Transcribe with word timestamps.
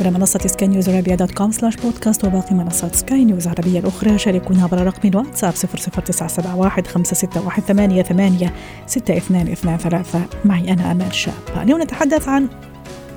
على 0.00 0.10
منصة 0.10 0.40
سكاي 0.46 0.68
نيوز 0.68 0.88
عربية 0.88 1.14
dot 1.14 1.30
com 1.30 1.50
slash 1.50 1.76
podcast 1.76 2.24
وباقي 2.24 2.54
منصات 2.54 2.94
سكاي 2.94 3.24
نيوز 3.24 3.42
العربية 3.42 3.78
الأخرى. 3.78 4.18
شاركونا 4.18 4.62
عبر 4.62 4.86
رقم 4.86 5.08
الواتساب 5.08 5.52
00971 5.54 6.86
561 6.86 7.64
ثمانية 7.64 8.02
ثمانية 8.02 8.52
ستة 8.86 9.16
اثنان 9.16 9.48
اثنان 9.48 9.78
ثلاثة. 9.78 10.20
معي 10.44 10.72
أنا 10.72 10.92
أمال 10.92 11.14
شاب 11.14 11.34
اليوم 11.62 11.82
نتحدث 11.82 12.28
عن 12.28 12.48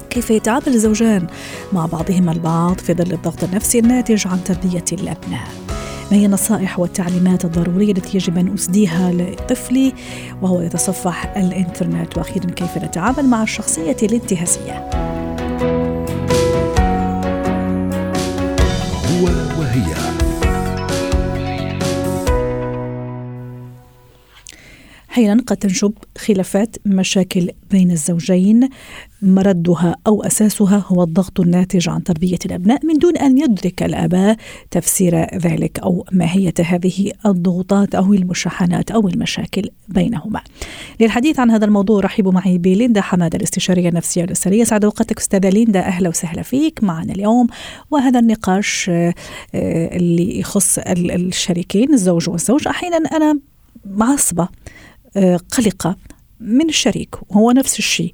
كيف 0.09 0.31
يتعامل 0.31 0.67
الزوجان 0.67 1.27
مع 1.73 1.85
بعضهما 1.85 2.31
البعض 2.31 2.79
في 2.79 2.93
ظل 2.93 3.13
الضغط 3.13 3.43
النفسي 3.43 3.79
الناتج 3.79 4.27
عن 4.27 4.43
تربية 4.43 4.85
الأبناء. 4.91 5.47
ما 6.11 6.17
هي 6.17 6.25
النصائح 6.25 6.79
والتعليمات 6.79 7.45
الضرورية 7.45 7.91
التي 7.91 8.17
يجب 8.17 8.37
أن 8.37 8.53
أسديها 8.53 9.11
لطفلي 9.11 9.93
وهو 10.41 10.61
يتصفح 10.61 11.37
الإنترنت؟ 11.37 12.17
وأخيرا 12.17 12.45
كيف 12.45 12.77
نتعامل 12.77 13.25
مع 13.25 13.43
الشخصية 13.43 13.97
الانتهازية؟ 14.03 15.14
أحيانا 25.15 25.43
قد 25.47 25.57
تنشب 25.57 25.93
خلافات 26.17 26.75
مشاكل 26.85 27.49
بين 27.71 27.91
الزوجين 27.91 28.69
مردها 29.21 29.95
أو 30.07 30.23
أساسها 30.23 30.85
هو 30.87 31.03
الضغط 31.03 31.39
الناتج 31.39 31.89
عن 31.89 32.03
تربية 32.03 32.37
الأبناء. 32.45 32.85
من 32.85 32.93
دون 32.97 33.17
أن 33.17 33.37
يدرك 33.37 33.83
الآباء 33.83 34.37
تفسير 34.71 35.37
ذلك 35.37 35.79
أو 35.79 36.05
ماهيه 36.11 36.53
هذه 36.65 37.11
الضغوطات 37.25 37.95
أو 37.95 38.13
المشاحنات 38.13 38.91
أو 38.91 39.07
المشاكل 39.07 39.69
بينهما. 39.89 40.41
للحديث 40.99 41.39
عن 41.39 41.51
هذا 41.51 41.65
الموضوع 41.65 42.01
رحبوا 42.01 42.31
معي 42.31 42.57
بليندا 42.57 43.01
حماده 43.01 43.37
الاستشارية 43.37 43.89
النفسية 43.89 44.21
والأسرية. 44.21 44.63
سعد 44.63 44.85
اوقاتك 44.85 45.19
أستاذة 45.19 45.49
ليندا. 45.49 45.79
أهلا 45.79 46.09
وسهلا 46.09 46.41
فيك 46.41 46.83
معنا 46.83 47.13
اليوم. 47.13 47.47
وهذا 47.91 48.19
النقاش 48.19 48.89
آه، 48.89 49.13
اللي 49.95 50.39
يخص 50.39 50.77
ال- 50.79 51.11
الشريكين 51.11 51.93
الزوج 51.93 52.29
والزوج 52.29 52.67
أحيانا 52.67 52.97
أنا 52.97 53.39
معصبة. 53.85 54.43
آه، 54.43 54.49
قلقة 55.57 55.95
من 56.39 56.69
الشريك 56.69 57.15
هو 57.31 57.51
نفس 57.51 57.79
الشيء. 57.79 58.13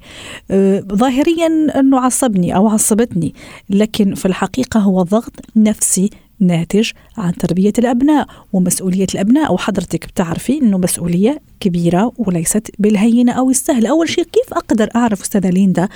آه، 0.52 0.80
ظاهريا 0.80 1.47
أنه 1.80 1.99
عصبني 1.99 2.55
أو 2.55 2.67
عصبتني 2.67 3.33
لكن 3.69 4.16
في 4.16 4.25
الحقيقة 4.25 4.80
هو 4.80 5.02
ضغط 5.02 5.33
نفسي 5.55 6.09
ناتج 6.39 6.91
عن 7.17 7.33
تربية 7.35 7.73
الأبناء 7.80 8.27
ومسؤولية 8.53 9.08
الأبناء. 9.16 9.53
وحضرتك 9.53 10.08
بتعرفي 10.08 10.61
أنه 10.61 10.77
مسؤولية 10.77 11.41
كبيرة 11.59 12.13
وليست 12.17 12.71
بالهينة 12.80 13.31
أو 13.31 13.49
السهل. 13.49 13.86
أول 13.86 14.09
شيء 14.09 14.23
كيف 14.23 14.53
أقدر 14.53 14.89
أعرف 14.95 15.21
أستاذة 15.21 15.49
ليندا 15.49 15.89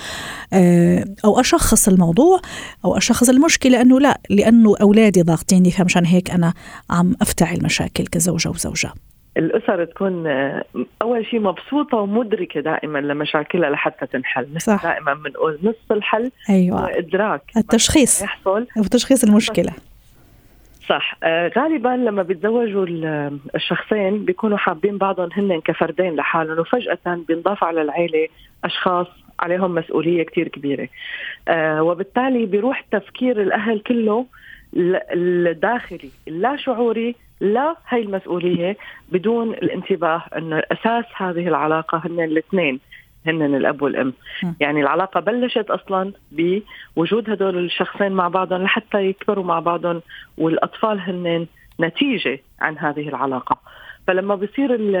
آه، 0.52 1.04
أو 1.24 1.40
أشخص 1.40 1.88
الموضوع 1.88 2.40
أو 2.84 2.96
أشخص 2.96 3.28
المشكلة؟ 3.28 3.80
أنه 3.80 4.00
لا 4.00 4.20
لأنه 4.30 4.76
أولادي 4.80 5.22
ضاغطيني 5.22 5.70
فمشان 5.70 6.06
هيك 6.06 6.30
أنا 6.30 6.54
عم 6.90 7.16
أفتعل 7.22 7.62
مشاكل 7.62 8.06
كزوجة 8.06 8.48
وزوجة. 8.48 8.92
الأسر 9.36 9.84
تكون 9.84 10.26
آه، 10.26 10.64
أول 11.02 11.26
شيء 11.26 11.40
مبسوطة 11.40 11.96
ومدركة 11.96 12.60
دائما 12.60 12.98
لمشاكلها 12.98 13.70
لحتى 13.70 14.06
تنحل 14.06 14.60
صح. 14.60 14.82
دائما 14.82 15.14
بنقول 15.14 15.58
نص 15.62 15.74
الحل 15.90 16.22
هو 16.24 16.54
أيوة 16.54 16.98
إدراك. 16.98 17.42
التشخيص. 17.56 18.22
يحصل. 18.22 18.66
أو 18.78 18.82
تشخيص 18.82 19.24
المشكلة. 19.24 19.72
صح. 20.88 21.16
آه، 21.22 21.50
غالبا 21.58 21.88
لما 21.88 22.22
بيتزوجوا 22.22 22.86
ال- 22.86 23.38
الشخصين 23.54 24.24
بيكونوا 24.24 24.56
حابين 24.58 24.98
بعضهم 24.98 25.28
هن 25.32 25.60
كفردين 25.60 26.16
لحالهم 26.16 26.58
وفجأة 26.58 26.98
بينضاف 27.28 27.64
على 27.64 27.82
العيلة 27.82 28.28
أشخاص 28.64 29.06
عليهم 29.40 29.74
مسؤولية 29.74 30.22
كتير 30.22 30.48
كبيرة. 30.48 30.88
آه، 31.48 31.82
وبالتالي 31.82 32.46
بيروح 32.46 32.80
تفكير 32.90 33.42
الأهل 33.42 33.78
كله 33.80 34.26
الداخلي 34.76 36.10
اللا 36.28 36.56
شعوري 36.56 37.14
لا 37.40 37.76
هي 37.88 38.02
المسؤولية 38.02 38.76
بدون 39.12 39.50
الانتباه 39.50 40.22
أنه 40.36 40.62
أساس 40.72 41.04
هذه 41.16 41.48
العلاقة 41.48 42.02
هن 42.04 42.20
الاثنين 42.20 42.80
هن 43.26 43.42
الأب 43.42 43.82
والأم 43.82 44.12
م. 44.42 44.52
يعني 44.60 44.80
العلاقة 44.80 45.20
بلشت 45.20 45.70
أصلا 45.70 46.12
بوجود 46.32 47.30
هدول 47.30 47.64
الشخصين 47.64 48.12
مع 48.12 48.28
بعضهم 48.28 48.62
لحتى 48.62 49.06
يكبروا 49.06 49.44
مع 49.44 49.60
بعضهم 49.60 50.02
والأطفال 50.38 51.00
هن 51.00 51.46
نتيجة 51.80 52.40
عن 52.60 52.78
هذه 52.78 53.08
العلاقة 53.08 53.58
فلما 54.06 54.34
بصير 54.34 54.74
ال 54.74 54.96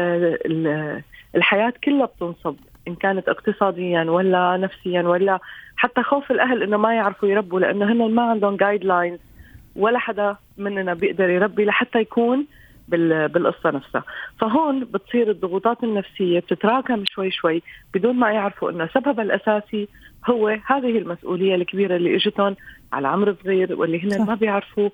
ال 0.46 1.02
الحياة 1.36 1.72
كلها 1.84 2.06
بتنصب 2.06 2.56
إن 2.88 2.94
كانت 2.94 3.28
اقتصاديا 3.28 4.02
ولا 4.02 4.56
نفسيا 4.56 5.02
ولا 5.02 5.38
حتى 5.76 6.02
خوف 6.02 6.30
الأهل 6.30 6.62
إنه 6.62 6.76
ما 6.76 6.94
يعرفوا 6.94 7.28
يربوا 7.28 7.60
لأنه 7.60 7.92
هن 7.92 8.14
ما 8.14 8.22
عندهم 8.22 8.56
guidelines 8.56 9.20
ولا 9.76 9.98
حدا 9.98 10.36
مننا 10.58 10.94
بيقدر 10.94 11.28
يربي 11.30 11.64
لحتى 11.64 11.98
يكون 12.00 12.46
بال- 12.88 13.28
بالقصة 13.28 13.70
نفسها 13.70 14.04
فهون 14.40 14.84
بتصير 14.84 15.30
الضغوطات 15.30 15.84
النفسية 15.84 16.40
بتتراكم 16.40 17.04
شوي 17.10 17.30
شوي 17.30 17.62
بدون 17.94 18.14
ما 18.16 18.30
يعرفوا 18.32 18.70
أنه 18.70 18.88
سببها 18.94 19.22
الأساسي 19.24 19.88
هو 20.30 20.48
هذه 20.48 20.98
المسؤولية 20.98 21.54
الكبيرة 21.54 21.96
اللي 21.96 22.16
إجتهم 22.16 22.56
على 22.92 23.08
عمر 23.08 23.36
صغير 23.44 23.74
واللي 23.80 24.02
هن. 24.04 24.26
ما 24.26 24.34
بيعرفوا 24.34 24.88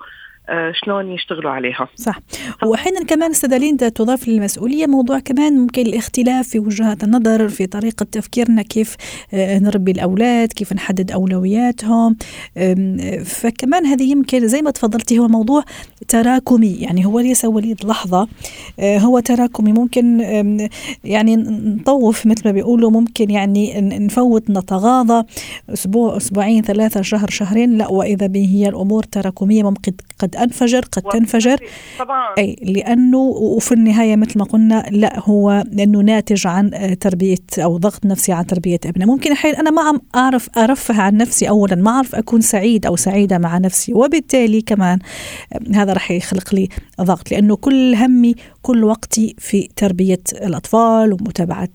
شلون 0.85 1.13
يشتغلوا 1.13 1.51
عليها. 1.51 1.89
صح. 1.97 2.21
واحيانا 2.63 3.05
كمان 3.05 3.31
أستاذة 3.31 3.57
ليندا 3.57 3.89
تضاف 3.89 4.29
للمسؤولية 4.29 4.87
موضوع 4.87 5.19
كمان 5.19 5.53
ممكن 5.53 5.83
الاختلاف 5.83 6.49
في 6.49 6.59
وجهات 6.59 7.05
النظر 7.05 7.49
في 7.49 7.67
طريقة 7.67 8.07
تفكيرنا 8.13 8.63
كيف 8.63 8.97
آه، 9.35 9.59
نربي 9.59 9.91
الأولاد 9.91 10.53
كيف 10.53 10.73
نحدد 10.73 11.11
أولوياتهم. 11.11 12.17
فكمان 13.25 13.87
هذه 13.87 14.11
يمكن 14.11 14.49
زي 14.49 14.63
ما 14.63 14.71
تفضلتي 14.71 15.19
هو 15.19 15.29
موضوع 15.29 15.65
تراكمي. 16.09 16.73
يعني 16.73 17.07
هو 17.07 17.21
ليس 17.21 17.45
وليد 17.45 17.85
لحظة 17.85 18.29
آه، 18.81 18.99
هو 18.99 19.21
تراكمي. 19.21 19.73
ممكن 19.73 20.21
يعني 21.05 21.37
نطوف 21.37 22.27
مثل 22.27 22.43
ما 22.45 22.53
بيقولوا 22.53 22.91
ممكن 22.91 23.31
يعني 23.31 23.81
نفوت 23.81 24.51
نتغاضى. 24.51 25.27
أسبوع 25.73 26.17
أسبوعين 26.17 26.63
ثلاثة 26.63 27.03
شهر 27.03 27.31
شهرين 27.31 27.79
لا. 27.79 27.89
وإذا 27.89 28.27
به 28.27 28.49
هي 28.53 28.69
الأمور 28.69 29.03
تراكمية 29.03 29.63
ممكن 29.63 29.93
قد 30.19 30.32
انفجر 30.37 30.81
قد 30.81 31.03
تنفجر. 31.03 31.57
طبعا 31.99 32.35
أي 32.39 32.57
لأنه 32.63 33.19
وفي 33.19 33.73
النهاية 33.73 34.17
مثل 34.17 34.39
ما 34.39 34.45
قلنا 34.45 34.85
لا 34.91 35.21
هو 35.21 35.65
لأنه 35.73 36.01
ناتج 36.01 36.47
عن 36.47 36.75
آه، 36.75 36.95
تربية 36.95 37.37
أو 37.59 37.77
ضغط 37.77 38.07
نفسي 38.07 38.33
عن 38.33 38.47
تربية 38.47 38.81
ابناء 38.87 39.09
ممكن 39.09 39.33
أحيانا 39.33 39.61
أنا 39.61 39.71
ما 39.71 39.83
عم 39.83 40.01
أعرف 40.17 40.59
أرفه 40.59 41.03
عن 41.03 41.17
نفسي 41.17 41.49
اولا 41.49 41.77
ما 41.77 41.91
اعرف 41.91 42.15
أكون 42.15 42.41
سعيد 42.41 42.87
أو 42.87 42.97
سعيدة 42.97 43.39
مع 43.39 43.59
نفسي. 43.59 43.95
وبالتالي 43.95 44.61
كمان 44.61 44.99
آه، 45.53 45.77
هذا 45.77 45.93
رح 45.93 46.11
يخلق 46.11 46.55
لي 46.55 46.69
ضغط 47.01 47.33
لأنه 47.33 47.57
كل 47.57 47.95
همي 47.95 48.35
كل 48.63 48.85
وقتي 48.85 49.35
في 49.39 49.69
تربية 49.77 50.23
الأطفال 50.43 51.13
ومتابعة 51.13 51.69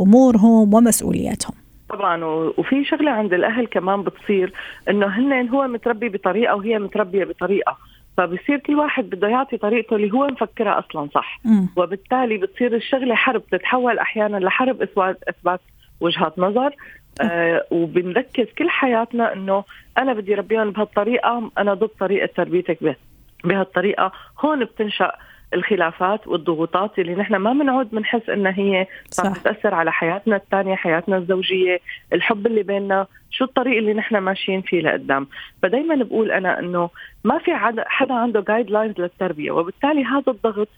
أمورهم 0.00 0.74
ومسؤولياتهم. 0.74 1.54
طبعا 1.90 2.24
وفي 2.58 2.84
شغلة 2.84 3.10
عند 3.10 3.32
الأهل 3.32 3.66
كمان 3.66 4.02
بتصير 4.02 4.52
إنه 4.90 5.06
هن 5.06 5.48
هو 5.48 5.66
متربي 5.66 6.08
بطريقة 6.08 6.54
وهي 6.56 6.78
متربية 6.78 7.24
بطريقة. 7.24 7.76
فبصير 8.16 8.58
كل 8.58 8.74
واحد 8.74 9.10
بده 9.10 9.28
يعطي 9.28 9.56
طريقته 9.56 9.96
اللي 9.96 10.12
هو 10.12 10.26
مفكرها 10.26 10.78
أصلا 10.78 11.08
صح. 11.14 11.40
مم. 11.44 11.68
وبالتالي 11.76 12.38
بتصير 12.38 12.74
الشغلة 12.76 13.14
حرب 13.14 13.42
تتحول 13.50 13.98
أحيانا 13.98 14.36
لحرب 14.36 14.82
اثبات 14.82 15.22
إثبات 15.28 15.60
وجهات 16.00 16.38
نظر. 16.38 16.74
آه 17.20 17.66
وبنركز 17.70 18.46
كل 18.58 18.70
حياتنا 18.70 19.32
إنه 19.32 19.64
أنا 19.98 20.12
بدي 20.12 20.34
ربيهم 20.34 20.70
بهالطريقة 20.70 21.50
أنا 21.58 21.74
ضد 21.74 21.88
طريقة 22.00 22.28
تربيتك 22.36 22.84
به 22.84 22.96
بهالطريقة. 23.44 24.12
هون 24.40 24.64
بتنشأ 24.64 25.12
الخلافات 25.54 26.28
والضغوطات 26.28 26.98
اللي 26.98 27.14
نحن 27.14 27.36
ما 27.36 27.52
بنعود 27.52 27.90
بنحس 27.90 28.30
إنها 28.30 28.52
هي 28.58 28.86
صح. 29.10 29.38
بتاثر 29.38 29.74
على 29.74 29.92
حياتنا 29.92 30.36
الثانية 30.36 30.74
حياتنا 30.74 31.16
الزوجية 31.16 31.80
الحب 32.12 32.46
اللي 32.46 32.62
بيننا 32.62 33.06
شو 33.30 33.44
الطريق 33.44 33.78
اللي 33.78 33.94
نحن 33.94 34.18
ماشيين 34.18 34.62
فيه 34.62 34.80
لقدام 34.80 35.26
فدايما 35.62 35.94
بقول 36.04 36.30
أنا 36.30 36.58
إنه 36.58 36.90
ما 37.24 37.38
في 37.38 37.50
حدا 37.86 38.14
عنده 38.14 38.40
جايد 38.40 38.70
لاينز 38.70 39.00
للتربية 39.00 39.50
وبالتالي 39.50 40.04
هذا 40.04 40.32
الضغط 40.32 40.68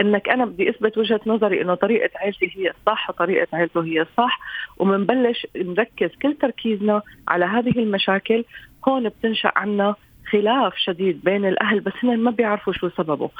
إنك 0.00 0.28
أنا 0.28 0.44
بدي 0.44 0.70
أثبت 0.70 0.98
وجهة 0.98 1.20
نظري 1.26 1.62
إنه 1.62 1.74
طريقة 1.74 2.10
عيلتي 2.16 2.52
هي 2.56 2.70
الصح 2.70 3.10
وطريقة 3.10 3.46
عيلته 3.52 3.84
هي 3.84 4.00
الصح 4.00 4.40
ومنبلش 4.78 5.46
نركز 5.56 6.10
كل 6.22 6.34
تركيزنا 6.34 7.02
على 7.28 7.44
هذه 7.44 7.78
المشاكل 7.78 8.44
هون 8.88 9.08
بتنشأ 9.08 9.52
عنا 9.56 9.94
خلاف 10.30 10.76
شديد 10.76 11.24
بين 11.24 11.44
الأهل 11.44 11.80
بس 11.80 11.92
هن 12.02 12.18
ما 12.18 12.30
بيعرفوا 12.30 12.72
شو 12.72 12.88
سببه. 12.88 13.30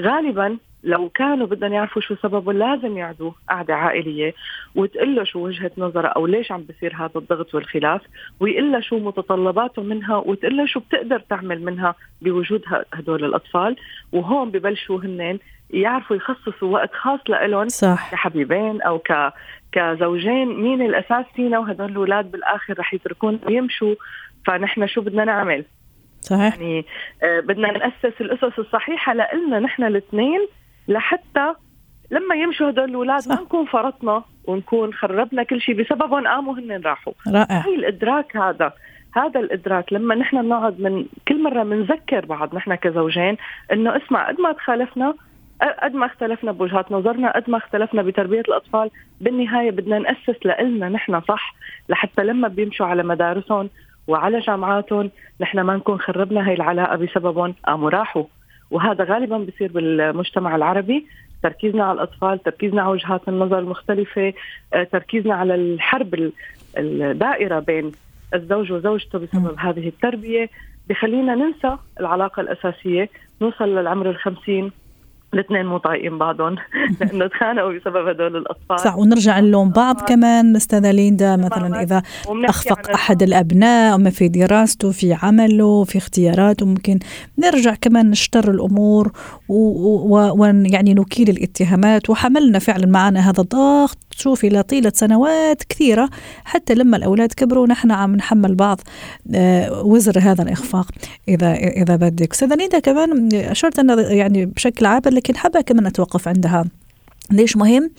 غالبا 0.00 0.58
لو 0.84 1.08
كانوا 1.08 1.46
بدهم 1.46 1.72
يعرفوا 1.72 2.02
شو 2.02 2.14
سببه 2.14 2.52
لازم 2.52 2.96
يعدوا 2.96 3.32
قعدة 3.48 3.74
عائلية 3.74 4.34
وتقول 4.74 5.16
له 5.16 5.24
شو 5.24 5.38
وجهة 5.38 5.70
نظره 5.78 6.08
أو 6.08 6.26
ليش 6.26 6.52
عم 6.52 6.64
بصير 6.68 6.94
هذا 6.94 7.10
الضغط 7.16 7.54
والخلاف 7.54 8.00
ويقول 8.40 8.72
له 8.72 8.80
شو 8.80 8.98
متطلباته 8.98 9.82
منها 9.82 10.16
وتقول 10.16 10.56
له 10.56 10.66
شو 10.66 10.80
بتقدر 10.80 11.18
تعمل 11.18 11.64
منها 11.64 11.94
بوجود 12.22 12.62
هدول 12.94 13.24
الأطفال. 13.24 13.76
وهون 14.12 14.50
ببلشوا 14.50 15.00
هنن 15.00 15.38
يعرفوا 15.70 16.16
يخصصوا 16.16 16.72
وقت 16.74 16.94
خاص 16.94 17.20
لهم 17.30 17.68
صح. 17.68 18.10
كحبيبين 18.12 18.82
أو 18.82 18.98
ك 18.98 19.32
كزوجين 19.72 20.62
مين 20.62 20.82
الأساس 20.82 21.24
فينا 21.36 21.58
وهدول 21.58 21.90
الأولاد 21.90 22.30
بالآخر 22.30 22.78
رح 22.78 22.94
يتركونا 22.94 23.38
ويمشوا. 23.46 23.94
فنحن 24.46 24.86
شو 24.86 25.00
بدنا 25.00 25.24
نعمل؟ 25.24 25.64
صحيح. 26.20 26.54
يعني 26.54 26.84
آه 27.22 27.40
بدنا 27.40 27.72
نأسس 27.72 28.20
الأسس 28.20 28.58
الصحيحة 28.58 29.14
لنا 29.14 29.60
نحن 29.60 29.84
الاثنين 29.84 30.40
لحتى 30.88 31.54
لما 32.10 32.34
يمشوا 32.34 32.70
هدول 32.70 32.90
الأولاد 32.90 33.28
ما 33.28 33.34
نكون 33.34 33.66
فرطنا 33.66 34.22
ونكون 34.44 34.94
خربنا 34.94 35.42
كل 35.42 35.60
شيء 35.60 35.82
بسببهم 35.82 36.26
قاموا 36.26 36.54
هن 36.54 36.82
راحوا. 36.84 37.12
رائع. 37.28 37.58
هي 37.66 37.74
الإدراك 37.74 38.36
هذا 38.36 38.72
هذا 39.16 39.40
الإدراك 39.40 39.92
لما 39.92 40.14
نحن 40.14 40.42
بنقعد 40.42 40.80
من 40.80 41.06
كل 41.28 41.42
مرة 41.42 41.62
بنذكر 41.62 42.26
بعض 42.26 42.54
نحن 42.54 42.74
كزوجين 42.74 43.36
إنه 43.72 43.96
اسمع 43.96 44.28
قد 44.28 44.40
ما 44.40 44.52
تخالفنا 44.52 45.14
قد 45.82 45.94
ما 45.94 46.06
اختلفنا 46.06 46.52
بوجهات 46.52 46.92
نظرنا 46.92 47.32
قد 47.36 47.50
ما 47.50 47.58
اختلفنا 47.58 48.02
بتربية 48.02 48.40
الأطفال 48.40 48.90
بالنهاية 49.20 49.70
بدنا 49.70 49.98
نأسس 49.98 50.46
لنا 50.46 50.88
نحن 50.88 51.20
صح 51.20 51.54
لحتى 51.88 52.24
لما 52.24 52.48
بيمشوا 52.48 52.86
على 52.86 53.02
مدارسهم 53.02 53.70
وعلى 54.08 54.40
جامعاتهم 54.40 55.10
نحن 55.40 55.60
ما 55.60 55.76
نكون 55.76 55.98
خربنا 56.00 56.48
هاي 56.48 56.54
العلاقة 56.54 56.96
بسببهم 56.96 57.54
قاموا 57.66 57.90
راحوا. 57.90 58.24
وهذا 58.70 59.04
غالبا 59.04 59.38
بصير 59.38 59.72
بالمجتمع 59.72 60.56
العربي. 60.56 61.06
تركيزنا 61.42 61.84
على 61.84 61.92
الأطفال 61.92 62.42
تركيزنا 62.42 62.82
على 62.82 62.90
وجهات 62.90 63.28
النظر 63.28 63.58
المختلفه 63.58 64.32
آه، 64.74 64.82
تركيزنا 64.82 65.34
على 65.34 65.54
الحرب 65.54 66.32
الدائرة 66.78 67.58
بين 67.58 67.92
الزوج 68.34 68.72
وزوجته 68.72 69.18
بسبب 69.18 69.54
هذه 69.58 69.88
التربية. 69.88 70.50
بخلينا 70.88 71.34
ننسى 71.34 71.76
العلاقة 72.00 72.40
الأساسية 72.40 73.08
نوصل 73.42 73.68
للعمر 73.68 74.10
الخمسين. 74.10 74.72
الاثنين 75.34 75.66
مو 75.66 75.78
طايقين 75.78 76.18
بعضهم. 76.18 76.56
لأنه 77.00 77.26
تخانقوا 77.26 77.72
بسبب 77.72 78.08
هدول 78.08 78.36
الأطفال. 78.36 78.80
صح 78.80 78.96
ونرجع 78.96 79.40
نلوم 79.40 79.70
بعض 79.70 80.00
كمان 80.00 80.56
استاذه 80.56 80.90
ليندا 80.90 81.36
مثلا 81.36 81.82
إذا 81.82 82.02
أخفق 82.28 82.90
أحد 82.90 83.22
الأبناء 83.22 83.98
ما 83.98 84.10
في 84.10 84.28
دراسته 84.28 84.90
في 84.90 85.16
عمله 85.22 85.84
في 85.84 85.98
اختياراته 85.98 86.66
ممكن 86.66 86.98
نرجع 87.38 87.74
كمان 87.74 88.10
نشتر 88.10 88.50
الأمور 88.50 89.12
ويعني 89.48 90.94
نكيل 90.94 91.30
الاتهامات. 91.30 92.10
وحملنا 92.10 92.58
فعلا 92.58 92.86
معنا 92.86 93.30
هذا 93.30 93.40
الضغط. 93.40 93.98
شوفي 94.10 94.48
لطيلة 94.48 94.92
سنوات 94.94 95.62
كثيرة. 95.68 96.08
حتى 96.44 96.74
لما 96.74 96.96
الأولاد 96.96 97.32
كبروا 97.32 97.66
نحن 97.66 97.90
عم 97.90 98.16
نحمل 98.16 98.54
بعض 98.54 98.80
آه، 99.34 99.82
وزر 99.82 100.18
هذا 100.18 100.42
الإخفاق. 100.42 100.86
إذا 101.28 101.54
إذا 101.54 101.96
بدك. 101.96 102.32
أستاذة 102.32 102.54
ليندا 102.54 102.78
كمان 102.78 103.28
أشرت 103.34 103.78
أن 103.78 103.98
يعني 103.98 104.46
بشكل 104.46 104.86
عابر 104.86 105.15
لكن 105.16 105.36
حابة 105.36 105.60
كمان 105.60 105.86
أتوقف 105.86 106.28
عندها. 106.28 106.64
ليش 107.30 107.56
مهم؟ 107.56 107.90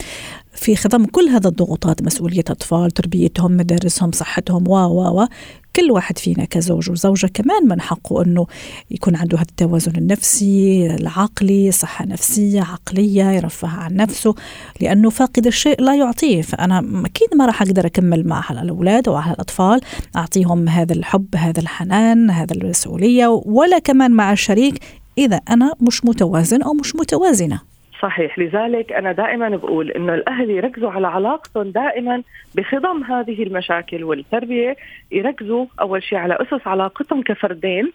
في 0.53 0.75
خضم 0.75 1.05
كل 1.05 1.29
هذا 1.29 1.49
الضغوطات 1.49 2.03
مسؤولية 2.03 2.43
أطفال 2.49 2.91
تربيتهم 2.91 3.51
مدارسهم 3.51 4.11
صحتهم 4.11 4.67
و 4.67 4.75
و 4.75 5.21
و 5.21 5.27
كل 5.75 5.91
واحد 5.91 6.17
فينا 6.17 6.45
كزوج 6.45 6.89
وزوجة 6.89 7.27
كمان 7.27 7.67
من 7.67 7.81
حقه 7.81 8.23
أنه 8.23 8.47
يكون 8.91 9.15
عنده 9.15 9.37
هذا 9.37 9.45
التوازن 9.49 9.95
النفسي 9.95 10.87
العقلي 10.95 11.71
صحة 11.71 12.05
نفسية 12.05 12.61
عقلية 12.61 13.23
يرفه 13.23 13.67
عن 13.67 13.95
نفسه 13.95 14.35
لأنه 14.81 15.09
فاقد 15.09 15.47
الشيء 15.47 15.81
لا 15.81 15.95
يعطيه. 15.95 16.41
فأنا 16.41 16.79
أكيد 17.05 17.27
ما 17.35 17.45
راح 17.45 17.61
أقدر 17.61 17.85
أكمل 17.85 18.27
مع 18.27 18.43
الأولاد 18.51 19.07
أو 19.07 19.15
على 19.15 19.33
الأطفال 19.33 19.81
أعطيهم 20.15 20.69
هذا 20.69 20.93
الحب 20.93 21.35
هذا 21.35 21.59
الحنان 21.59 22.29
هذا 22.29 22.53
المسؤولية 22.53 23.27
ولا 23.45 23.79
كمان 23.79 24.11
مع 24.11 24.31
الشريك 24.31 24.79
إذا 25.17 25.39
أنا 25.49 25.73
مش 25.81 26.05
متوازن 26.05 26.61
أو 26.63 26.73
مش 26.73 26.95
متوازنة. 26.95 27.61
صحيح 28.01 28.39
لذلك 28.39 28.93
أنا 28.93 29.11
دائما 29.11 29.49
بقول 29.49 29.91
إنه 29.91 30.13
الأهل 30.13 30.49
يركزوا 30.49 30.91
على 30.91 31.07
علاقتهم 31.07 31.71
دائما 31.71 32.23
بخضم 32.55 33.03
هذه 33.03 33.43
المشاكل 33.43 34.03
والتربية 34.03 34.75
يركزوا 35.11 35.65
أول 35.81 36.03
شيء 36.03 36.17
على 36.17 36.37
أسس 36.41 36.67
علاقتهم 36.67 37.21
كفردين. 37.21 37.91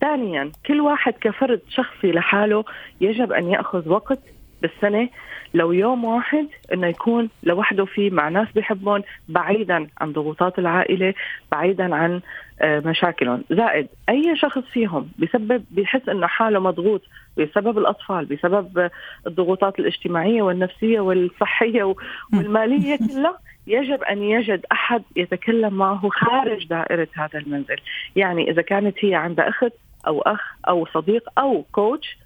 ثانيا 0.00 0.50
كل 0.66 0.80
واحد 0.80 1.12
كفرد 1.20 1.60
شخصي 1.68 2.12
لحاله 2.12 2.64
يجب 3.00 3.32
أن 3.32 3.48
يأخذ 3.50 3.88
وقت 3.88 4.18
بالسنة 4.62 5.08
لو 5.54 5.72
يوم 5.72 6.04
واحد 6.04 6.46
إنه 6.72 6.86
يكون 6.86 7.28
لوحده 7.42 7.84
فيه 7.84 8.10
مع 8.10 8.28
ناس 8.28 8.48
بيحبهم 8.54 9.02
بعيدا 9.28 9.86
عن 10.00 10.12
ضغوطات 10.12 10.58
العائلة 10.58 11.14
بعيدا 11.52 11.94
عن 11.94 12.20
آه، 12.60 12.80
مشاكلهم. 12.80 13.44
زائد 13.50 13.88
أي 14.08 14.36
شخص 14.36 14.62
فيهم 14.72 15.08
بسبب 15.18 15.64
بيحس 15.70 16.08
إنه 16.08 16.26
حاله 16.26 16.58
مضغوط 16.58 17.02
بسبب 17.38 17.78
الأطفال 17.78 18.24
بسبب 18.24 18.90
الضغوطات 19.26 19.78
الاجتماعية 19.78 20.42
والنفسية 20.42 21.00
والصحية 21.00 21.94
والمالية 22.32 22.96
كلها 23.08 23.38
يجب 23.66 24.02
أن 24.02 24.22
يجد 24.22 24.66
أحد 24.72 25.02
يتكلم 25.16 25.74
معه 25.74 26.08
خارج 26.08 26.66
دائرة 26.66 27.08
هذا 27.14 27.38
المنزل. 27.38 27.76
يعني 28.16 28.50
إذا 28.50 28.62
كانت 28.62 29.04
هي 29.04 29.14
عندها 29.14 29.48
أخت 29.48 29.72
أو 30.06 30.20
أخ 30.20 30.40
أو 30.68 30.86
صديق 30.86 31.28
أو 31.38 31.64
coach 31.72 32.18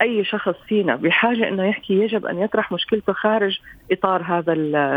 أي 0.00 0.24
شخص 0.24 0.54
فينا 0.68 0.96
بحاجة 0.96 1.48
إنه 1.48 1.64
يحكي 1.68 1.94
يجب 1.94 2.26
أن 2.26 2.38
يطرح 2.38 2.72
مشكلته 2.72 3.12
خارج 3.12 3.58
إطار 3.92 4.22
هذا 4.22 4.52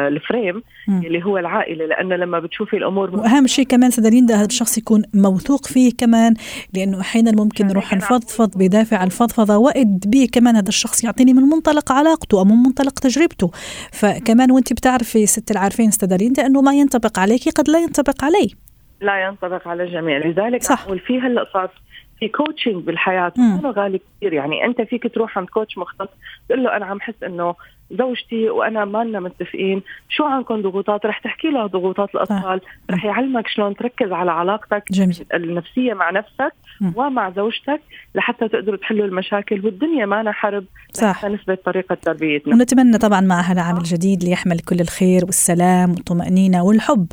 ال 0.07 0.17
frame 0.17 0.63
م. 0.87 1.01
اللي 1.05 1.25
هو 1.25 1.37
العائلة 1.37 1.85
لأنه 1.85 2.15
لما 2.15 2.39
بتشوفي 2.39 2.77
الأمور 2.77 3.15
وأهم 3.15 3.47
شيء 3.47 3.65
كمان 3.65 3.89
ست 3.89 4.03
درين 4.03 4.31
هذا 4.31 4.45
الشخص 4.45 4.77
يكون 4.77 5.03
موثوق 5.13 5.65
فيه 5.65 5.91
كمان 5.97 6.33
لأنه 6.73 7.01
أحيانا 7.01 7.31
ممكن 7.31 7.67
نروح 7.67 7.93
نفضفض 7.93 8.57
بدافع 8.57 9.03
الفضفضة 9.03 9.57
و 9.57 9.73
it 9.73 10.03
be 10.07 10.27
كمان 10.27 10.55
هذا 10.55 10.69
الشخص 10.69 11.03
يعطيني 11.03 11.33
من 11.33 11.43
منطلق 11.43 11.91
علاقته 11.91 12.39
أو 12.39 12.45
من 12.45 12.55
منطلق 12.55 12.99
تجربته. 12.99 13.51
فكمان 13.91 14.51
وأنت 14.51 14.73
بتعرفي 14.73 15.25
ست 15.25 15.51
العارفين 15.51 15.87
ست 15.87 16.03
درين 16.03 16.33
أنه 16.39 16.61
ما 16.61 16.73
ينطبق 16.73 17.19
عليك 17.19 17.49
قد 17.49 17.69
لا 17.69 17.79
ينطبق 17.79 18.23
علي. 18.23 18.55
لا 19.01 19.25
ينطبق 19.25 19.67
على 19.67 19.83
الجميع 19.83 20.17
لذلك 20.17 20.63
صح. 20.63 20.89
وفي 20.89 21.19
هلأ 21.19 21.45
صار 21.53 21.71
في 22.19 22.27
coaching 22.27 22.83
بالحياة 22.83 23.33
غالي 23.65 23.99
كثير. 24.17 24.33
يعني 24.33 24.65
أنت 24.65 24.81
فيك 24.81 25.13
تروح 25.13 25.37
عند 25.37 25.47
coach 25.47 25.77
مختص 25.77 26.09
تقول 26.49 26.63
له 26.63 26.77
أنا 26.77 26.85
عم 26.85 27.01
حس 27.01 27.23
إنه 27.23 27.55
زوجتي 27.91 28.49
وأنا 28.49 28.85
ما 28.85 29.03
لنا 29.03 29.19
متفقين. 29.19 29.81
شو 30.09 30.23
عندكم 30.23 30.61
ضغوطات؟ 30.61 31.05
رح 31.05 31.19
تحكي 31.19 31.47
له 31.47 31.65
ضغوطات 31.65 32.15
الأطفال. 32.15 32.61
رح 32.91 33.05
يعلمك 33.05 33.47
شلون 33.47 33.75
تركز 33.75 34.11
على 34.11 34.31
علاقتك 34.31 34.83
جميل. 34.91 35.25
النفسية 35.33 35.93
مع 35.93 36.11
نفسك 36.11 36.53
م. 36.81 36.91
ومع 36.95 37.29
زوجتك 37.29 37.81
لحتى 38.15 38.47
تقدروا 38.47 38.77
تحلوا 38.77 39.05
المشاكل 39.05 39.65
والدنيا 39.65 40.05
مو 40.05 40.31
حرب. 40.31 40.65
صح. 40.93 41.25
نثبت 41.25 41.65
طريقة 41.65 41.95
تربيتنا. 41.95 42.55
ونتمنى 42.55 42.97
طبعا 42.97 43.21
مع 43.21 43.41
هذا 43.41 43.61
العام 43.61 43.77
الجديد 43.77 44.23
ليحمل 44.23 44.59
كل 44.59 44.79
الخير 44.79 45.25
والسلام 45.25 45.89
والطمأنينة 45.89 46.63
والحب. 46.63 47.07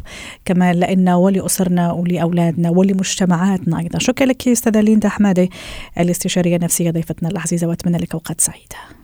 كمان 0.44 0.80
لنا 0.80 1.16
ولأسرنا 1.16 1.92
ولأولادنا 1.92 2.70
ولمجتمعاتنا 2.70 3.78
أيضا. 3.78 3.98
شكرا 3.98 4.26
لك 4.26 4.48
أستاذة 4.48 4.80
ليندا 4.80 5.08
حمادي 5.08 5.50
الاستشارية 5.98 6.56
النفسية 6.56 6.90
ضيفتنا 6.90 7.28
العزيزة 7.28 7.66
وأتمنى 7.66 7.98
لك 7.98 8.14
أوقات 8.14 8.40
سعيدة. 8.40 8.99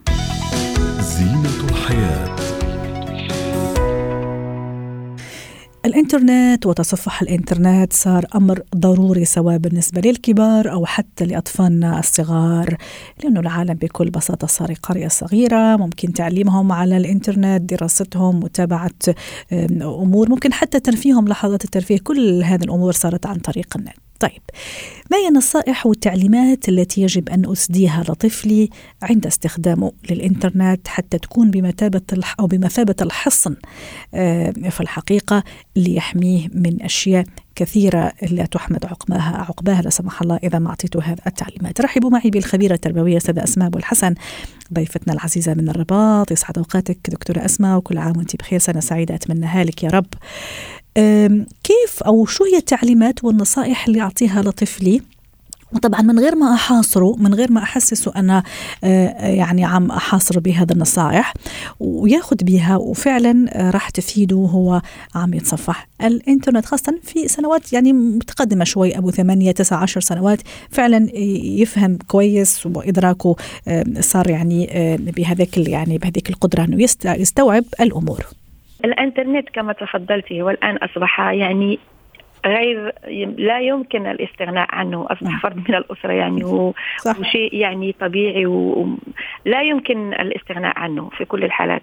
الحياة. 1.87 2.37
الإنترنت 5.85 6.67
وتصفح 6.67 7.23
الإنترنت 7.23 7.93
صار 7.93 8.27
أمر 8.35 8.63
ضروري 8.77 9.25
سواء 9.25 9.57
بالنسبة 9.57 10.01
للكبار 10.01 10.73
أو 10.73 10.87
حتى 10.87 11.25
لأطفالنا 11.25 11.99
الصغار 11.99 12.77
لأنه 13.25 13.41
العالم 13.41 13.75
بكل 13.75 14.11
بساطة 14.11 14.47
صار 14.47 14.75
قرية 14.83 15.09
صغيرة 15.09 15.77
ممكن 15.77 16.13
تعليمهم 16.13 16.73
على 16.73 16.97
الإنترنت 16.97 17.73
دراستهم 17.73 18.41
متابعة 18.41 18.91
أمور 19.83 20.31
ممكن 20.31 20.53
حتى 20.53 20.81
ترفيهم 20.81 21.29
لحظات 21.29 21.65
الترفيه 21.65 21.99
كل 21.99 22.43
هذه 22.43 22.65
الأمور 22.65 22.93
صارت 22.93 23.27
عن 23.27 23.37
طريق 23.37 23.77
النت. 23.77 23.97
طيب 24.21 24.43
ما 25.11 25.17
هي 25.17 25.29
النصائح 25.29 25.87
والتعليمات 25.87 26.69
التي 26.69 27.03
يجب 27.03 27.29
أن 27.29 27.53
أسديها 27.53 28.03
لطفلي 28.09 28.71
عند 29.03 29.27
استخدامه 29.27 29.93
للإنترنت 30.11 30.89
حتى 30.89 31.19
تكون 31.19 31.51
بمثابة 31.51 32.03
أو 32.41 32.47
بمثابة 32.47 32.95
الحصن؟ 33.03 33.57
آه، 34.15 34.51
في 34.51 34.81
الحقيقة 34.81 35.45
ليحميه 35.77 36.49
من 36.55 36.83
أشياء 36.83 37.25
كثيرة 37.55 38.13
لا 38.31 38.47
تحمد 38.47 38.87
عقباها 38.87 39.37
عقباها 39.37 39.83
لا 39.83 39.91
سمح 39.91 40.23
الله 40.23 40.39
إذا 40.45 40.59
ما 40.59 40.71
أعطيته 40.71 41.03
هذه 41.03 41.19
التعليمات. 41.27 41.81
رحبوا 41.81 42.11
معي 42.11 42.31
بالخبيرة 42.31 42.75
التربوية 42.75 43.19
سيدة 43.19 43.45
أسماء 43.45 43.69
أبو 43.69 43.79
الحسن 43.79 44.15
ضيفتنا 44.75 45.15
العزيزة 45.15 45.55
من 45.55 45.69
الرباط 45.69 46.33
يسعد 46.33 46.59
أوقاتك 46.59 46.99
دكتورة 47.11 47.45
أسماء 47.45 47.77
وكل 47.77 47.99
عام 47.99 48.17
وأنت 48.17 48.37
بخير 48.37 48.59
سنة 48.59 48.81
سعيدة 48.81 49.15
أتمناها 49.15 49.65
لك 49.65 49.83
يا 49.83 49.89
رب. 49.91 50.07
كيف 51.65 52.03
أو 52.07 52.27
شو 52.27 52.45
هي 52.45 52.57
التعليمات 52.57 53.25
والنصائح 53.25 53.87
اللي 53.87 54.01
أعطيها 54.01 54.43
لطفلي؟ 54.43 55.03
وطبعا 55.73 56.03
من 56.03 56.19
غير 56.19 56.35
ما 56.35 56.55
أحاصره 56.55 57.17
من 57.19 57.35
غير 57.35 57.53
ما 57.53 57.63
أحسسه 57.63 58.13
أنا 58.17 58.43
آه، 58.85 59.27
يعني 59.27 59.65
عم 59.65 59.91
أحاصره 59.91 60.41
بهذا 60.41 60.73
النصائح 60.73 61.35
وياخذ 61.81 62.37
بها 62.37 62.77
وفعلا 62.77 63.47
آه، 63.49 63.71
راح 63.71 63.91
تفيده 63.91 64.37
وهو 64.37 64.83
عم 65.15 65.35
يتصفح. 65.35 65.89
الإنترنت 66.03 66.67
خاصه 66.67 66.99
في 67.03 67.29
سنوات 67.29 67.73
يعني 67.73 67.93
متقدمة 67.93 68.65
شوي 68.65 68.99
أبو 68.99 69.11
ثمانية 69.11 69.53
تسعة 69.53 69.79
عشر 69.79 70.01
سنوات 70.01 70.41
فعلا 70.71 71.09
يفهم 71.61 71.99
كويس 72.07 72.67
وإدراكه 72.67 73.37
صار 74.01 74.31
يعني 74.31 74.67
بهذيك 75.17 75.59
يعني 75.59 75.99
بهذيك 75.99 76.31
القدرة 76.31 76.65
إنه 76.65 76.87
يستوعب 77.05 77.65
الأمور. 77.81 78.27
الإنترنت 78.85 79.49
كما 79.49 79.73
تفضلتي 79.73 80.43
والان 80.43 80.77
أصبح 80.77 81.21
يعني 81.21 81.79
غير 82.47 82.93
لا 83.39 83.61
يمكن 83.61 84.07
الاستغناء 84.07 84.67
عنه 84.75 85.07
أصبح 85.11 85.31
نعم. 85.31 85.39
فرد 85.39 85.57
من 85.57 85.75
الأسرة 85.75 86.13
يعني 86.13 86.45
وشيء 86.45 87.55
يعني 87.55 87.95
طبيعي 88.01 88.47
ولا 88.47 89.63
يمكن 89.63 90.13
الاستغناء 90.13 90.79
عنه 90.79 91.09
في 91.09 91.25
كل 91.25 91.45
الحالات 91.45 91.83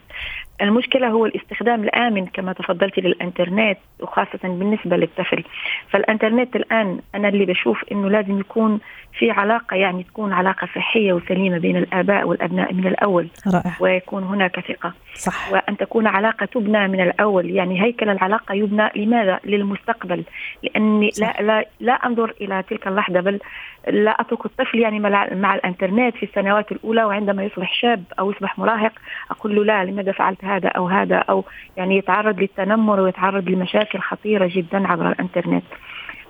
المشكلة 0.62 1.08
هو 1.08 1.26
الاستخدام 1.26 1.84
الآمن 1.84 2.26
كما 2.26 2.54
تفضلتي 2.54 3.02
للإنترنت 3.02 3.78
وخاصة 4.00 4.40
بالنسبة 4.44 4.98
للطفل. 4.98 5.44
فالإنترنت 5.90 6.56
الآن 6.56 7.00
أنا 7.16 7.28
اللي 7.28 7.46
بشوف 7.46 7.84
إنه 7.92 8.10
لازم 8.10 8.40
يكون 8.40 8.80
في 9.20 9.32
علاقة 9.32 9.76
يعني 9.76 10.04
تكون 10.04 10.34
علاقة 10.34 10.68
صحية 10.76 11.14
وسليمة 11.14 11.58
بين 11.58 11.78
الآباء 11.78 12.28
والأبناء 12.28 12.74
من 12.74 12.88
الأول 12.88 13.28
رائع. 13.48 13.72
ويكون 13.80 14.24
هناك 14.24 14.60
ثقة. 14.60 14.94
صح. 15.14 15.52
وأن 15.52 15.78
تكون 15.78 16.08
علاقة 16.08 16.46
تبنى 16.46 16.88
من 16.88 17.02
الأول. 17.02 17.50
يعني 17.52 17.84
هيكل 17.84 18.10
العلاقة 18.10 18.56
يبنى 18.56 18.90
لماذا؟ 18.96 19.40
للمستقبل. 19.46 20.24
لأني 20.64 21.10
لا 21.20 21.34
لا 21.42 21.66
لا 21.80 21.94
أنظر 21.94 22.34
إلى 22.42 22.64
تلك 22.70 22.88
اللحظة 22.88 23.20
بل 23.20 23.40
لا 23.88 24.12
أترك 24.12 24.46
الطفل 24.46 24.80
يعني 24.80 25.00
مع 25.36 25.56
الإنترنت 25.56 26.16
في 26.16 26.24
السنوات 26.24 26.72
الأولى 26.72 27.04
وعندما 27.04 27.44
يصبح 27.44 27.74
شاب 27.74 28.04
أو 28.20 28.32
يصبح 28.32 28.60
مراهق 28.60 28.92
أقول 29.32 29.56
له 29.56 29.64
لا 29.66 29.86
لماذا 29.86 30.12
فعلت 30.12 30.43
هذا 30.44 30.68
أو 30.68 30.88
هذا 30.88 31.18
أو 31.18 31.44
يعني 31.78 31.98
يتعرض 31.98 32.40
للتنمر 32.40 33.00
ويتعرض 33.00 33.50
لمشاكل 33.50 34.00
خطيرة 34.00 34.52
جدا 34.54 34.88
عبر 34.88 35.10
الإنترنت. 35.10 35.64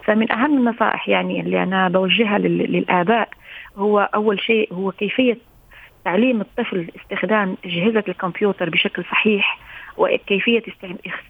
فمن 0.04 0.32
أهم 0.32 0.58
النصائح 0.58 1.10
يعني 1.10 1.42
اللي 1.42 1.64
أنا 1.64 1.90
بوجهها 1.90 2.38
للآباء 2.38 3.30
هو 3.78 4.10
أول 4.16 4.40
شيء 4.40 4.74
هو 4.74 4.92
كيفية 4.92 5.38
تعليم 6.06 6.42
الطفل 6.42 6.88
استخدام 7.02 7.58
أجهزة 7.66 8.04
الكمبيوتر 8.08 8.70
بشكل 8.70 9.04
صحيح 9.04 9.60
وكيفية 9.98 10.64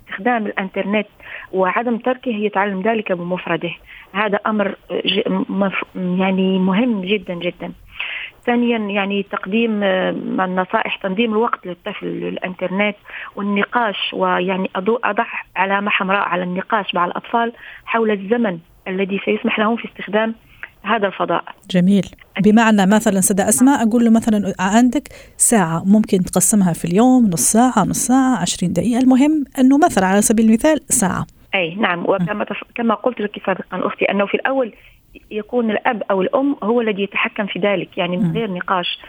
استخدام 0.08 0.46
الإنترنت 0.46 1.08
وعدم 1.52 1.98
تركه 1.98 2.30
يتعلم 2.30 2.82
ذلك 2.82 3.12
بمفرده 3.12 3.72
هذا 4.14 4.40
أمر 4.48 4.76
يعني 5.96 6.60
مهم 6.60 7.02
جدا 7.02 7.34
جدا 7.34 7.72
ثانيا 8.46 8.78
يعني 8.78 9.24
تقديم 9.24 9.84
النصائح 9.84 10.96
تنظيم 10.96 11.32
الوقت 11.32 11.66
للطفل 11.66 12.08
للإنترنت 12.08 12.96
والنقاش 13.36 14.14
ويعني 14.14 14.70
اضع 14.76 15.26
علامة 15.56 15.90
حمراء 15.90 16.22
على 16.22 16.44
النقاش 16.44 16.96
مع 16.96 17.06
الأطفال 17.06 17.54
حول 17.86 18.12
الزمن 18.12 18.60
الذي 18.88 19.22
سيسمح 19.26 19.60
لهم 19.60 19.76
في 19.76 19.86
استخدام 19.86 20.36
هذا 20.84 21.08
الفضاء. 21.08 21.44
جميل. 21.72 22.06
بمعنى 22.40 22.86
مثلا 22.86 23.22
سدى 23.22 23.44
أسماء 23.44 23.88
أقول 23.88 24.06
له 24.06 24.12
مثلا 24.12 24.54
عندك 24.60 25.08
ساعة 25.38 25.84
ممكن 25.86 26.18
تقسمها 26.18 26.74
في 26.74 26.86
اليوم 26.86 27.26
نص 27.26 27.52
ساعة 27.52 27.84
نص 27.84 28.08
ساعة 28.08 28.42
عشرين 28.42 28.74
دقيقة. 28.74 29.00
المهم 29.00 29.46
أنه 29.60 29.78
مثلا 29.78 30.06
على 30.06 30.22
سبيل 30.22 30.46
المثال 30.46 30.80
ساعة. 30.90 31.26
أي 31.56 31.76
نعم. 31.76 32.04
وكما. 32.08 32.46
كما 32.76 32.94
قلت 32.94 33.22
لك 33.22 33.42
سابقا 33.46 33.88
أختي 33.88 34.06
أنه 34.06 34.26
في 34.26 34.34
الأول 34.34 34.74
يكون 35.34 35.72
الأب 35.72 36.04
أو 36.12 36.22
الأم 36.22 36.56
هو 36.64 36.82
الذي 36.82 37.04
يتحكم 37.04 37.46
في 37.46 37.60
ذلك 37.60 37.98
يعني 37.98 38.18
من 38.18 38.32
غير 38.32 38.52
نقاش. 38.52 39.00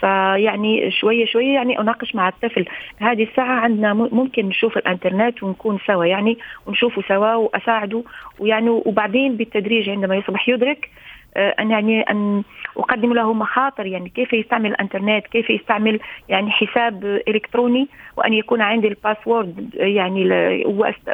فيعني 0.00 0.90
شوية 0.90 1.26
شوية 1.26 1.54
يعني 1.54 1.80
أناقش 1.80 2.14
مع 2.14 2.28
الطفل. 2.28 2.64
هذه 2.98 3.22
الساعة 3.22 3.60
عندنا 3.60 3.94
ممكن 3.94 4.46
نشوف 4.46 4.76
الإنترنت 4.76 5.42
ونكون 5.42 5.78
سوا 5.86 6.04
يعني 6.04 6.38
ونشوفه 6.66 7.02
سوا 7.08 7.34
وأساعده. 7.34 8.02
ويعني 8.38 8.70
وبعدين 8.70 9.36
بالتدريج 9.36 9.88
عندما 9.88 10.16
يصبح 10.16 10.48
يدرك 10.48 10.90
أن 11.36 11.70
يعني 11.70 12.00
أن 12.00 12.42
أقدم 12.76 13.12
له 13.12 13.32
مخاطر 13.32 13.86
يعني 13.86 14.08
كيف 14.08 14.32
يستعمل 14.32 14.70
الإنترنت 14.70 15.26
كيف 15.26 15.50
يستعمل 15.50 16.00
يعني 16.28 16.50
حساب 16.50 17.04
إلكتروني 17.28 17.88
وأن 18.16 18.32
يكون 18.32 18.60
عندي 18.60 18.88
ال 18.88 18.97
password 18.97 19.70
يعني 19.74 20.24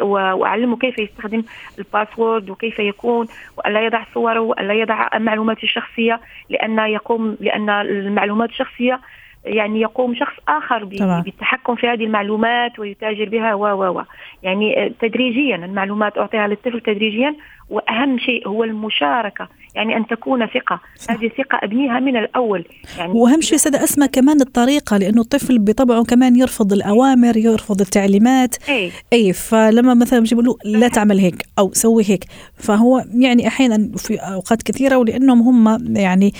وأعلمه 0.02 0.76
كيف 0.76 0.98
يستخدم 0.98 1.42
ال 1.78 1.86
password 1.86 2.50
وكيف 2.50 2.78
يكون 2.78 3.26
والا 3.56 3.86
يضع 3.86 4.04
صوره 4.14 4.40
والا 4.40 4.74
يضع 4.74 5.08
معلوماته 5.18 5.62
الشخصية 5.62 6.20
لأن 6.50 6.78
يقوم 6.78 7.36
لأن 7.40 7.70
المعلومات 7.70 8.48
الشخصية 8.48 9.00
يعني 9.44 9.80
يقوم 9.80 10.14
شخص 10.14 10.34
آخر 10.48 10.84
بالتحكم 11.24 11.74
في 11.74 11.88
هذه 11.88 12.04
المعلومات 12.04 12.78
ويتاجر 12.78 13.28
بها 13.28 13.54
و 13.54 13.98
و 13.98 14.02
يعني 14.42 14.84
آه، 14.84 14.90
تدريجيا 15.00 15.56
المعلومات 15.56 16.18
أعطيها 16.18 16.48
للطفل 16.48 16.80
تدريجيا 16.80 17.36
وأهم 17.70 18.18
شيء 18.18 18.48
هو 18.48 18.64
المشاركة. 18.64 19.48
يعني 19.74 19.96
أن 19.96 20.06
تكون 20.06 20.46
ثقة. 20.46 20.80
صح. 20.96 21.10
هذه 21.10 21.28
ثقة 21.28 21.58
أبنيها 21.62 22.00
من 22.00 22.16
الأول. 22.16 22.64
يعني 22.98 23.12
وأهم 23.12 23.40
شيء 23.40 23.58
سيدة 23.58 23.84
أسماء 23.84 24.08
كمان 24.08 24.40
الطريقة 24.40 24.96
لأنه 24.96 25.20
الطفل 25.20 25.58
بطبعه 25.58 26.04
كمان 26.04 26.36
يرفض 26.36 26.72
الأوامر 26.72 27.36
يرفض 27.36 27.80
التعليمات. 27.80 28.54
اي 28.68 28.90
اي 29.12 29.32
فلما 29.32 29.94
مثلا 29.94 30.20
بيجيبوا 30.20 30.42
له 30.42 30.56
لا 30.64 30.88
تعمل 30.88 31.18
هيك 31.18 31.42
أو 31.58 31.70
سوي 31.72 32.04
هيك 32.06 32.24
فهو 32.54 33.04
يعني 33.14 33.46
أحيانا 33.48 33.90
في 33.96 34.16
أوقات 34.16 34.62
كثيرة 34.62 34.96
ولأنهم 34.96 35.42
هم 35.42 35.96
يعني 35.96 36.34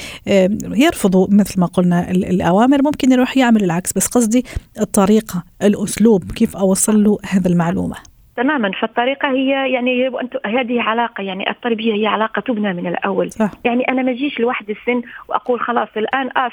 يرفضوا 0.65 1.27
مثل 1.31 1.61
ما 1.61 1.67
قلنا 1.67 2.11
الأوامر 2.11 2.83
ممكن 2.83 3.13
يروح 3.13 3.37
يعمل 3.37 3.65
العكس. 3.65 3.93
بس 3.93 4.07
قصدي 4.07 4.45
الطريقة 4.81 5.45
الأسلوب 5.63 6.33
كيف 6.33 6.57
أوصل 6.57 7.05
له 7.05 7.19
هذه 7.29 7.47
المعلومة. 7.47 7.97
تماما. 8.43 8.71
فالطريقة 8.81 9.31
هي 9.31 9.73
يعني 9.73 10.11
هذه 10.47 10.81
علاقة 10.81 11.23
يعني 11.23 11.51
التربية 11.51 11.95
هي 11.95 12.07
علاقة 12.07 12.41
تبنى 12.41 12.73
من 12.73 12.87
الأول. 12.87 13.33
صح. 13.33 13.51
يعني 13.65 13.89
أنا 13.89 14.03
ما 14.03 14.11
اجيش 14.11 14.41
لوحد 14.41 14.71
السن 14.71 15.03
وأقول 15.29 15.61
خلاص 15.61 15.89
الآن 15.97 16.31
آه 16.37 16.51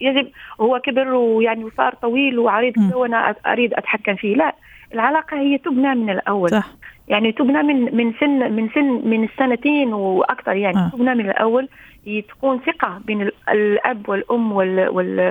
يجب 0.00 0.28
هو 0.60 0.80
كبر 0.80 1.14
ويعني 1.14 1.64
وصار 1.64 1.94
طويل 1.94 2.38
وعريض 2.38 2.74
وأنا 2.94 3.34
أريد 3.46 3.74
أتحكم 3.74 4.14
فيه. 4.14 4.36
لا 4.36 4.54
العلاقة 4.94 5.40
هي 5.40 5.58
تبنى 5.58 5.94
من 5.94 6.10
الأول. 6.10 6.50
صح. 6.50 6.66
يعني 7.08 7.32
تبنى 7.32 7.62
من 7.62 7.96
من 7.96 8.12
سن 8.20 8.52
من 8.52 8.68
سن 8.74 9.08
من 9.08 9.24
السنتين 9.24 9.92
وأكثر 9.92 10.56
يعني. 10.56 10.76
آه. 10.76 10.90
تبنى 10.92 11.14
من 11.14 11.30
الأول. 11.30 11.68
تكون 12.04 12.60
ثقة 12.66 13.00
بين 13.06 13.30
الأب 13.48 14.08
والأم 14.08 14.52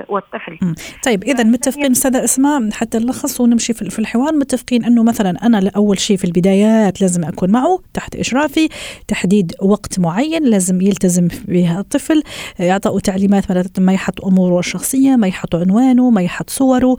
والطفل. 0.08 0.58
طيب 1.04 1.24
اذا 1.24 1.44
متفقين 1.44 1.90
استاذه 1.90 2.24
إسماء 2.24 2.70
حتى 2.70 2.98
نلخص 2.98 3.40
ونمشي 3.40 3.72
في 3.72 3.98
الحوار. 3.98 4.34
متفقين 4.34 4.84
أنه 4.84 5.02
مثلا 5.02 5.46
أنا 5.46 5.70
أول 5.76 5.98
شيء 5.98 6.16
في 6.16 6.24
البدايات 6.24 7.00
لازم 7.00 7.24
أكون 7.24 7.50
معه 7.50 7.78
تحت 7.94 8.16
إشرافي 8.16 8.68
تحديد 9.08 9.52
وقت 9.62 10.00
معين 10.00 10.44
لازم 10.44 10.80
يلتزم 10.80 11.28
بها 11.48 11.80
الطفل 11.80 12.22
يعطوا 12.58 13.00
تعليمات 13.00 13.44
ما 13.78 13.92
يحط 13.92 14.24
أموره 14.24 14.58
الشخصيه 14.58 15.16
ما 15.16 15.26
يحط 15.26 15.54
عنوانه 15.54 16.10
ما 16.10 16.22
يحط 16.22 16.50
صوره. 16.50 16.96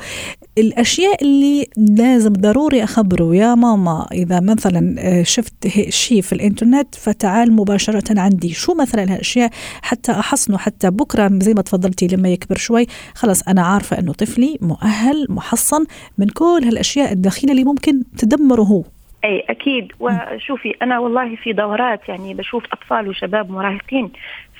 الأشياء 0.57 1.23
اللي 1.23 1.67
لازم 1.77 2.33
ضروري 2.33 2.83
أخبره 2.83 3.35
يا 3.35 3.55
ماما 3.55 4.07
إذا 4.11 4.39
مثلا 4.39 4.95
آه، 4.99 5.23
شفت 5.23 5.67
شيء 5.89 6.21
في 6.21 6.33
الإنترنت 6.33 6.95
فتعال 6.95 7.51
مباشرة 7.51 8.19
عندي. 8.19 8.53
شو 8.53 8.73
مثلا 8.73 9.03
الاشياء 9.03 9.49
حتى 9.81 10.11
أحصنه 10.11 10.57
حتى 10.57 10.91
بكرة 10.91 11.31
زي 11.33 11.53
ما 11.53 11.61
تفضلتي 11.61 12.07
لما 12.07 12.29
يكبر 12.29 12.57
شوي. 12.57 12.87
خلص 13.15 13.47
أنا 13.47 13.61
عارفة 13.61 13.99
إنه 13.99 14.13
طفلي 14.13 14.57
مؤهل 14.61 15.25
محصن 15.29 15.85
من 16.17 16.27
كل 16.27 16.61
هالأشياء 16.63 17.11
الدخيله 17.11 17.51
اللي 17.51 17.63
ممكن 17.63 18.03
تدمره 18.17 18.61
هو. 18.61 18.83
أي 19.25 19.43
أكيد. 19.49 19.91
وشوفي 19.99 20.75
أنا 20.81 20.99
والله 20.99 21.35
في 21.35 21.53
دورات 21.53 22.09
يعني 22.09 22.33
بشوف 22.33 22.63
أطفال 22.73 23.07
وشباب 23.07 23.51
مراهقين 23.51 24.11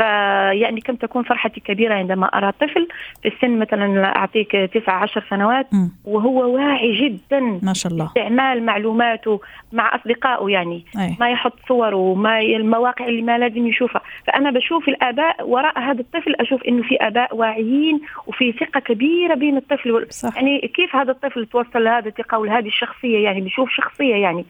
فيعني 0.02 0.82
كم 0.82 0.96
تكون 0.96 1.24
فرحتي 1.24 1.60
كبيرة 1.60 1.94
عندما 1.94 2.26
أرى 2.26 2.52
طفل 2.52 2.88
في 3.22 3.28
السن 3.28 3.60
مثلا 3.60 4.16
أعطيك 4.18 4.52
تسعة 4.52 4.94
عشر 4.94 5.26
سنوات 5.30 5.74
م. 5.74 5.90
وهو 6.06 6.56
واعي 6.56 6.94
جدا 6.94 7.60
ما 7.64 7.74
شاء 7.74 7.92
الله 7.92 8.06
استعمال 8.06 8.66
معلوماته 8.66 9.42
مع 9.72 9.96
أصدقائه 9.96 10.50
يعني 10.50 10.86
أي. 10.98 11.18
ما 11.20 11.32
يحط 11.32 11.54
صوره 11.68 12.14
ما 12.14 12.40
المواقع 12.40 13.06
اللي 13.08 13.22
ما 13.22 13.38
لازم 13.38 13.68
يشوفها 13.68 14.02
فأنا 14.28 14.52
بشوف 14.52 14.90
الآباء 14.90 15.50
وراء 15.50 15.80
هذا 15.80 16.02
الطفل 16.02 16.36
أشوف 16.36 16.64
إنه 16.64 16.84
في 16.84 16.98
آباء 17.02 17.36
واعيين 17.36 18.02
وفي 18.28 18.52
ثقة 18.52 18.80
كبيرة 18.80 19.36
بين 19.36 19.58
الطفل 19.58 20.08
صح. 20.10 20.36
يعني 20.36 20.72
كيف 20.76 20.96
هذا 20.96 21.12
الطفل 21.12 21.46
توصل 21.46 21.84
لهذا 21.84 22.08
الثقة 22.08 22.38
ولهذه 22.38 22.68
الشخصية 22.68 23.24
يعني 23.24 23.42
بشوف 23.42 23.70
شخصية 23.70 24.16
يعني 24.16 24.46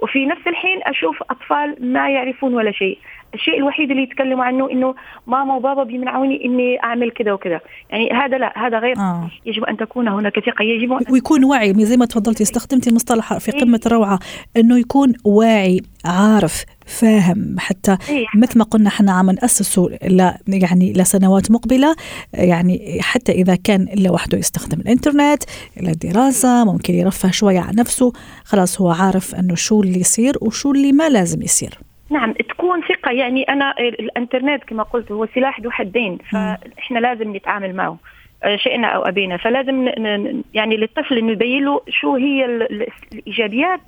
وفي 0.00 0.26
نفس 0.26 0.46
الحين 0.46 0.80
أشوف 0.82 1.22
أطفال 1.30 1.92
ما 1.92 2.10
يعرفون 2.10 2.54
ولا 2.54 2.72
شيء 2.72 2.98
الشيء 3.34 3.56
الوحيد 3.56 3.90
اللي 3.90 4.02
يتكلموا 4.02 4.44
عنه 4.44 4.70
إنه 4.70 4.94
ماما 5.26 5.56
وبابا 5.56 5.82
بيمنعوني 5.82 6.44
إني 6.44 6.82
أعمل 6.84 7.10
كذا 7.10 7.32
وكذا 7.32 7.60
يعني 7.90 8.10
هذا 8.12 8.38
لا 8.38 8.66
هذا 8.66 8.78
غير 8.78 8.98
آه. 8.98 9.30
يجب 9.46 9.64
أن 9.64 9.76
تكون 9.76 10.08
هناك 10.08 10.40
ثقة 10.40 10.62
يجب 10.62 10.92
أن 10.92 11.04
ويكون 11.10 11.44
واعي 11.44 11.74
زي 11.74 11.96
ما 11.96 12.06
تفضلتي 12.06 12.42
استخدمتي 12.42 12.94
مصطلح 12.94 13.38
في 13.38 13.54
إيه. 13.54 13.60
قمة 13.60 13.80
الروعة 13.86 14.18
إنه 14.56 14.78
يكون 14.78 15.12
واعي 15.24 15.80
عارف 16.04 16.64
فاهم 16.86 17.56
حتى 17.58 17.96
إيه. 18.08 18.26
مثل 18.34 18.58
ما 18.58 18.64
قلنا 18.64 18.88
إحنا 18.88 19.12
عم 19.12 19.30
نأسسه 19.30 19.88
ل 20.08 20.30
يعني 20.48 20.92
لسنوات 20.92 21.50
مقبلة 21.50 21.96
يعني 22.34 22.98
حتى 23.00 23.32
إذا 23.32 23.54
كان 23.54 23.88
لوحده 23.98 24.38
يستخدم 24.38 24.80
الإنترنت 24.80 25.42
للدراسه 25.80 26.64
ممكن 26.64 26.94
يرفه 26.94 27.30
شوية 27.30 27.60
عن 27.60 27.74
نفسه 27.74 28.12
خلاص 28.44 28.80
هو 28.80 28.90
عارف 28.90 29.34
إنه 29.34 29.54
شو 29.54 29.82
اللي 29.82 30.00
يصير 30.00 30.34
وشو 30.40 30.72
اللي 30.72 30.92
ما 30.92 31.08
لازم 31.08 31.42
يصير 31.42 31.89
نعم 32.10 32.32
تكون 32.32 32.80
ثقة. 32.82 33.10
يعني 33.10 33.42
أنا 33.42 33.74
الإنترنت 33.78 34.64
كما 34.64 34.82
قلت 34.82 35.12
هو 35.12 35.26
سلاح 35.34 35.60
ذو 35.60 35.70
حدين 35.70 36.18
فإحنا 36.30 36.98
لازم 36.98 37.36
نتعامل 37.36 37.74
معه 37.74 37.98
آه، 38.42 38.56
شئنا 38.56 38.86
أو 38.86 39.02
أبينا. 39.02 39.36
فلازم 39.36 39.88
يعني 40.54 40.76
للطفل 40.76 41.18
إنه 41.18 41.32
يبين 41.32 41.64
له 41.64 41.80
شو 41.88 42.14
هي 42.14 42.44
الإيجابيات 42.44 43.80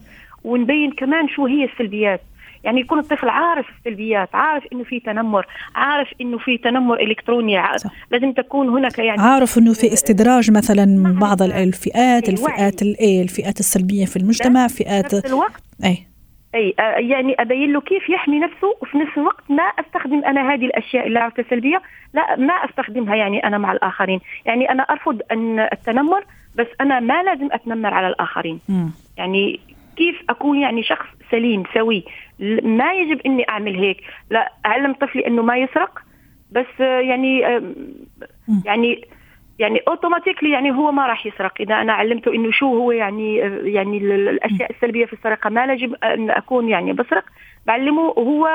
ونبين 0.45 0.91
كمان 0.91 1.29
شو 1.29 1.47
هي 1.47 1.65
السلبيات. 1.65 2.21
يعني 2.65 2.81
يكون 2.81 2.99
الطفل 2.99 3.29
عارف 3.29 3.67
السلبيات 3.79 4.29
عارف 4.35 4.65
إنه 4.73 4.85
في 4.85 5.01
تنمر 5.01 5.47
عارف 5.75 6.09
إنه 6.21 6.39
في 6.39 6.59
تنمر 6.59 7.01
إلكتروني 7.01 7.57
عارف 7.57 7.83
لازم 8.11 8.33
تكون 8.33 8.69
هناك 8.69 8.99
يعني 8.99 9.23
عارف 9.23 9.59
إنه 9.59 9.73
في 9.73 9.93
استدراج 9.93 10.51
مثلا 10.51 10.85
من 10.85 11.19
بعض 11.19 11.43
الفئات 11.43 12.29
الفئات 12.29 12.83
الايه 12.83 13.23
الفئات 13.23 13.61
السلبية 13.61 14.05
في 14.05 14.17
المجتمع 14.17 14.67
فئات 14.67 15.27
الوقت 15.27 15.63
اي 15.85 16.12
أي 16.55 16.75
يعني 16.97 17.35
أبين 17.39 17.73
له 17.73 17.81
كيف 17.81 18.09
يحمي 18.09 18.39
نفسه 18.39 18.77
وفي 18.81 18.99
نفس 18.99 19.19
الوقت 19.19 19.51
ما 19.51 19.63
أستخدم 19.63 20.25
أنا 20.25 20.55
هذه 20.55 20.65
الأشياء 20.65 21.07
اللي 21.07 21.19
عرفتها 21.19 21.45
سلبية 21.51 21.83
لا 22.15 22.37
ما 22.37 22.55
أستخدمها 22.55 23.17
يعني 23.17 23.47
أنا 23.47 23.59
مع 23.59 23.73
الآخرين. 23.73 24.21
يعني 24.47 24.71
أنا 24.71 24.83
أرفض 24.83 25.21
أن 25.33 25.61
التنمر 25.61 26.25
بس 26.57 26.67
أنا 26.81 27.01
ما 27.01 27.23
لازم 27.23 27.49
أتنمر 27.53 27.95
على 27.95 28.09
الآخرين. 28.09 28.61
م. 28.69 28.87
يعني 29.17 29.61
كيف 29.97 30.23
أكون 30.31 30.59
يعني 30.59 30.83
شخص 30.83 31.07
سليم 31.31 31.63
سوي؟ 31.75 32.05
ما 32.63 32.93
يجب 32.93 33.21
إني 33.27 33.49
أعمل 33.49 33.77
هيك. 33.77 33.97
لا 34.31 34.53
أعلم 34.67 34.93
طفلي 34.93 35.27
إنه 35.27 35.43
ما 35.43 35.57
يسرق 35.57 35.99
بس 36.53 36.81
يعني 36.81 37.41
يعني 38.65 39.05
يعني 39.59 39.79
اوتوماتيكلي 39.89 40.51
يعني 40.51 40.71
هو 40.71 40.93
ما 40.93 41.07
راح 41.07 41.27
يسرق. 41.27 41.53
إذا 41.61 41.75
أنا 41.75 41.93
علمته 41.93 42.35
إنه 42.35 42.51
شو 42.53 42.67
هو 42.67 42.93
يعني 42.93 43.37
يعني 43.63 43.99
الأشياء 43.99 44.71
السلبية 44.73 45.07
في 45.07 45.13
السرقة 45.13 45.51
ما 45.51 45.65
يجب 45.65 45.95
أن 45.95 46.31
أكون 46.31 46.69
يعني 46.69 46.93
بسرق. 46.93 47.25
بعلمه 47.67 48.03
هو 48.03 48.49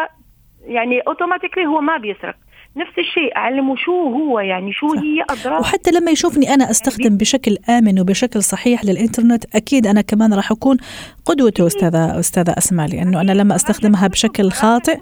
يعني 0.65 0.99
اوتوماتيكلي 0.99 1.65
هو 1.65 1.81
ما 1.81 1.97
بيسرق. 1.97 2.35
نفس 2.77 2.99
الشيء 2.99 3.35
أعلمه 3.35 3.75
شو 3.75 3.91
هو 3.91 4.39
يعني 4.39 4.73
شو 4.73 4.87
صح. 4.87 5.01
هي 5.01 5.23
أضرار. 5.29 5.61
وحتى 5.61 5.91
لما 5.91 6.11
يشوفني 6.11 6.53
أنا 6.53 6.71
أستخدم 6.71 7.17
بشكل 7.17 7.57
آمن 7.69 7.99
وبشكل 7.99 8.43
صحيح 8.43 8.85
للإنترنت 8.85 9.55
أكيد 9.55 9.87
أنا 9.87 10.01
كمان 10.01 10.33
راح 10.33 10.51
أكون 10.51 10.77
قدوته 11.25 11.67
أستاذة 11.67 12.19
أستاذة 12.19 12.55
أسماء 12.57 12.87
لأنه 12.87 13.21
أنا 13.21 13.31
لما 13.31 13.55
أستخدمها 13.55 14.07
بشكل 14.07 14.51
خاطئ 14.51 14.97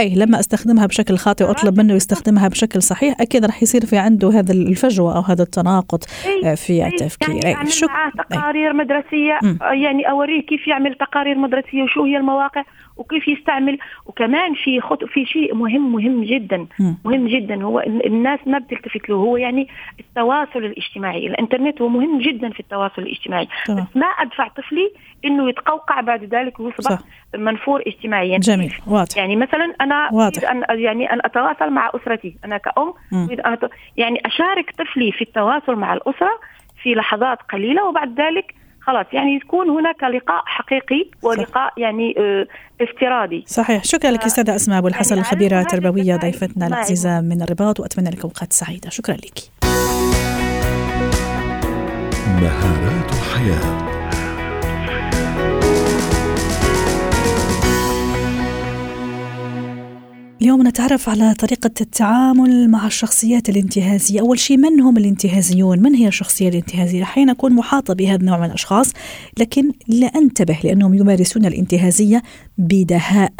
أي 0.00 0.14
لما 0.14 0.40
أستخدمها 0.40 0.86
بشكل 0.86 1.16
خاطئ 1.16 1.44
وأطلب 1.44 1.78
منه 1.78 1.94
يستخدمها 1.94 2.48
بشكل 2.48 2.82
صحيح 2.82 3.20
أكيد 3.20 3.44
راح 3.44 3.62
يصير 3.62 3.86
في 3.86 3.96
عنده 3.96 4.28
هذا 4.28 4.52
الفجوة 4.52 5.16
أو 5.16 5.20
هذا 5.20 5.42
التناقض 5.42 6.02
آه، 6.44 6.54
في 6.54 6.86
التفكير. 6.86 7.44
يعني 7.44 7.60
أي 7.60 7.66
شك... 7.66 7.88
معاه 7.88 8.10
تقارير 8.10 8.72
مدرسية 8.72 9.38
م. 9.42 9.56
يعني 9.62 10.10
أوريه 10.10 10.42
كيف 10.42 10.68
يعمل 10.68 10.94
تقارير 10.94 11.38
مدرسية 11.38 11.82
وشو 11.82 12.04
هي 12.04 12.16
المواقع. 12.16 12.62
وكيف 13.00 13.28
يستعمل 13.28 13.78
وكمان 14.06 14.54
في 14.54 14.80
خط 14.80 15.04
في 15.04 15.26
شيء 15.26 15.54
مهم 15.54 15.92
مهم 15.92 16.24
جدا. 16.24 16.66
مهم 17.04 17.26
جدا 17.26 17.62
هو 17.62 17.80
الناس 17.80 18.40
ما 18.46 18.58
بتلتفت 18.58 19.08
له 19.08 19.16
هو 19.16 19.36
يعني 19.36 19.68
التواصل 20.00 20.58
الاجتماعي. 20.58 21.26
الإنترنت 21.26 21.82
هو 21.82 21.88
مهم 21.88 22.18
جدا 22.18 22.50
في 22.50 22.60
التواصل 22.60 23.02
الاجتماعي. 23.02 23.48
طبعا. 23.68 23.80
بس 23.80 23.96
ما 23.96 24.06
أدفع 24.06 24.48
طفلي 24.48 24.92
إنه 25.24 25.48
يتقوقع 25.48 26.00
بعد 26.00 26.24
ذلك 26.24 26.60
ويصبح 26.60 26.98
منفور 27.36 27.82
اجتماعيا. 27.86 28.28
يعني 28.28 28.40
جميل. 28.40 28.74
واضح. 28.86 29.16
يعني 29.16 29.36
مثلا 29.36 29.74
أنا 29.80 30.08
واضح. 30.12 30.50
أن 30.50 30.64
يعني 30.70 31.12
أن 31.12 31.18
أتواصل 31.24 31.70
مع 31.70 31.90
أسرتي. 31.94 32.36
أنا 32.44 32.58
كأم 32.58 32.94
أن 33.12 33.58
يعني 33.96 34.20
أشارك 34.26 34.70
طفلي 34.78 35.12
في 35.12 35.22
التواصل 35.22 35.74
مع 35.74 35.92
الأسرة 35.92 36.40
في 36.82 36.94
لحظات 36.94 37.38
قليلة 37.52 37.88
وبعد 37.88 38.20
ذلك 38.20 38.54
خلاص. 38.90 39.06
يعني 39.12 39.34
يكون 39.36 39.70
هناك 39.70 40.02
لقاء 40.02 40.42
حقيقي 40.46 41.10
ولقاء 41.22 41.72
يعني 41.76 42.14
آه 42.18 42.46
افتراضي. 42.80 43.44
صحيح. 43.46 43.84
شكرا 43.84 44.10
لك 44.10 44.24
أستاذة 44.24 44.54
أسماء 44.56 44.78
أبو 44.78 44.88
الحسن 44.88 45.16
يعني 45.16 45.26
الخبيرة 45.26 45.60
التربويه 45.60 46.16
ضيفتنا 46.16 46.66
العزيزة 46.66 47.20
من 47.20 47.42
الرباط 47.42 47.80
وأتمنى 47.80 48.10
لكم 48.10 48.22
اوقات 48.22 48.52
سعيدة. 48.52 48.90
شكرا 48.90 49.14
لك. 49.14 49.38
مهارات 52.42 53.10
حياة. 53.34 53.99
اليوم 60.42 60.66
نتعرف 60.66 61.08
على 61.08 61.34
طريقة 61.34 61.70
التعامل 61.80 62.70
مع 62.70 62.86
الشخصيات 62.86 63.48
الانتهازية. 63.48 64.20
أول 64.20 64.38
شيء 64.38 64.56
من 64.56 64.80
هم 64.80 64.96
الانتهازيون؟ 64.96 65.82
من 65.82 65.94
هي 65.94 66.08
الشخصية 66.08 66.48
الانتهازية؟ 66.48 67.02
أحيانا 67.02 67.32
أكون 67.32 67.52
محاطة 67.52 67.94
بهذا 67.94 68.20
النوع 68.20 68.38
من 68.38 68.44
الأشخاص 68.44 68.92
لكن 69.40 69.72
لا 69.88 70.06
أنتبه 70.06 70.58
لأنهم 70.64 70.94
يمارسون 70.94 71.44
الانتهازية 71.46 72.22
بدهاء. 72.58 73.32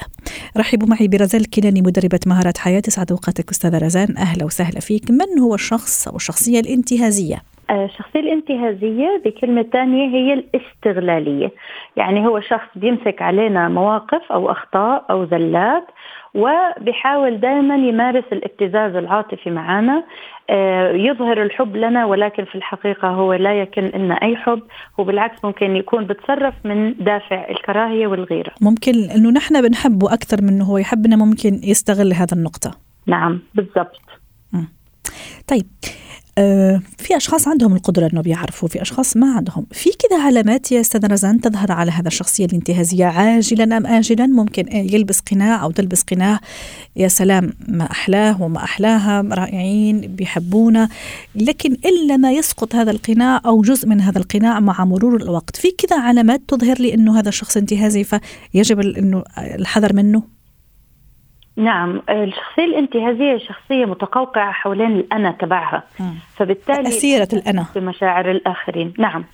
رحبوا 0.56 0.88
معي 0.88 1.08
برزان 1.08 1.40
الكناني 1.40 1.82
مدربة 1.82 2.20
مهارات 2.26 2.58
حياة. 2.58 2.82
سعد 2.86 3.10
أوقاتك 3.10 3.50
أستاذة 3.50 3.78
رزان. 3.78 4.16
أهلا 4.16 4.44
وسهلا 4.44 4.80
فيك. 4.80 5.10
من 5.10 5.38
هو 5.38 5.54
الشخص 5.54 6.08
أو 6.08 6.16
الشخصية 6.16 6.60
الانتهازية؟ 6.60 7.42
الشخصية 7.70 8.20
الانتهازية 8.20 9.22
بكلمة 9.24 9.62
ثانية 9.62 10.08
هي 10.08 10.32
الاستغلالية. 10.32 11.50
يعني 11.96 12.26
هو 12.26 12.40
شخص 12.40 12.68
بيمسك 12.76 13.22
علينا 13.22 13.68
مواقف 13.68 14.32
أو 14.32 14.50
أخطاء 14.50 15.06
أو 15.10 15.26
زلات 15.26 15.86
وبيحاول 16.34 17.40
دائما 17.40 17.76
يمارس 17.76 18.24
الابتزاز 18.32 18.96
العاطفي 18.96 19.50
معنا 19.50 20.04
آه، 20.50 20.92
يظهر 20.92 21.42
الحب 21.42 21.76
لنا 21.76 22.06
ولكن 22.06 22.44
في 22.44 22.54
الحقيقة 22.54 23.08
هو 23.08 23.34
لا 23.34 23.60
يكن 23.60 23.82
لنا 23.82 24.14
أي 24.14 24.36
حب 24.36 24.62
هو 25.00 25.04
بالعكس 25.04 25.44
ممكن 25.44 25.76
يكون 25.76 26.06
بتصرف 26.06 26.54
من 26.64 26.94
دافع 26.94 27.48
الكراهية 27.50 28.06
والغيرة. 28.06 28.52
ممكن 28.60 29.10
أنه 29.10 29.30
نحن 29.30 29.62
بنحبه 29.62 30.14
أكثر 30.14 30.42
من 30.42 30.62
هو 30.62 30.78
يحبنا 30.78 31.16
ممكن 31.16 31.60
يستغل 31.64 32.12
هذا 32.12 32.36
النقطة. 32.36 32.70
نعم 33.06 33.40
بالضبط. 33.54 34.00
طيب 35.48 35.66
في 36.98 37.16
أشخاص 37.16 37.48
عندهم 37.48 37.74
القدرة 37.74 38.10
انه 38.12 38.20
بيعرفوا 38.20 38.68
في 38.68 38.82
أشخاص 38.82 39.16
ما 39.16 39.34
عندهم. 39.34 39.66
في 39.72 39.90
كذا 39.90 40.22
علامات 40.22 40.72
يا 40.72 40.80
أستاذ 40.80 41.06
رزان 41.06 41.40
تظهر 41.40 41.72
على 41.72 41.90
هذا 41.90 42.08
الشخصية 42.08 42.44
الانتهازية. 42.44 43.04
عاجلا 43.04 43.76
أم 43.76 43.86
اجلا؟ 43.86 44.26
ممكن 44.26 44.66
يلبس 44.72 45.20
قناع 45.20 45.62
أو 45.62 45.70
تلبس 45.70 46.02
قناع. 46.02 46.40
يا 46.96 47.08
سلام 47.08 47.52
ما 47.68 47.90
أحلاه 47.90 48.42
وما 48.42 48.64
أحلاها 48.64 49.20
رائعين 49.32 50.00
بيحبونا 50.00 50.88
لكن 51.34 51.72
إلا 51.72 52.16
ما 52.16 52.32
يسقط 52.32 52.74
هذا 52.74 52.90
القناع 52.90 53.40
أو 53.46 53.62
جزء 53.62 53.88
من 53.88 54.00
هذا 54.00 54.18
القناع 54.18 54.60
مع 54.60 54.84
مرور 54.84 55.16
الوقت. 55.22 55.56
في 55.56 55.68
كذا 55.70 56.00
علامات 56.00 56.42
تظهر 56.48 56.78
لي 56.80 56.94
إنه 56.94 57.18
هذا 57.18 57.28
الشخص 57.28 57.56
انتهازي 57.56 58.04
فيجب 58.04 58.80
إنه 58.80 59.24
الحذر 59.38 59.92
منه؟ 59.92 60.39
نعم 61.60 62.02
الشخصية 62.10 62.64
الانتهازية 62.64 63.38
شخصية 63.38 63.84
متقوقعة 63.84 64.52
حوالين 64.52 64.90
الأنا 64.96 65.30
تبعها. 65.30 65.82
فبالتالي 66.36 66.88
أسيرة 66.88 67.28
الأنا. 67.32 67.66
بمشاعر 67.74 68.30
الآخرين. 68.30 68.94
نعم. 68.98 69.24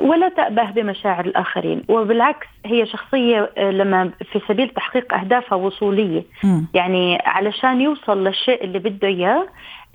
ولا 0.00 0.28
تأبه 0.28 0.70
بمشاعر 0.70 1.24
الآخرين. 1.24 1.82
وبالعكس 1.88 2.46
هي 2.66 2.86
شخصية 2.86 3.50
آه، 3.58 3.70
لما 3.70 4.10
في 4.32 4.40
سبيل 4.48 4.68
تحقيق 4.68 5.14
أهدافها 5.14 5.56
وصولية. 5.56 6.22
م. 6.44 6.60
يعني 6.74 7.18
علشان 7.24 7.80
يوصل 7.80 8.24
للشيء 8.24 8.64
اللي 8.64 8.78
بده 8.78 9.08
إياه 9.08 9.36
آه، 9.38 9.46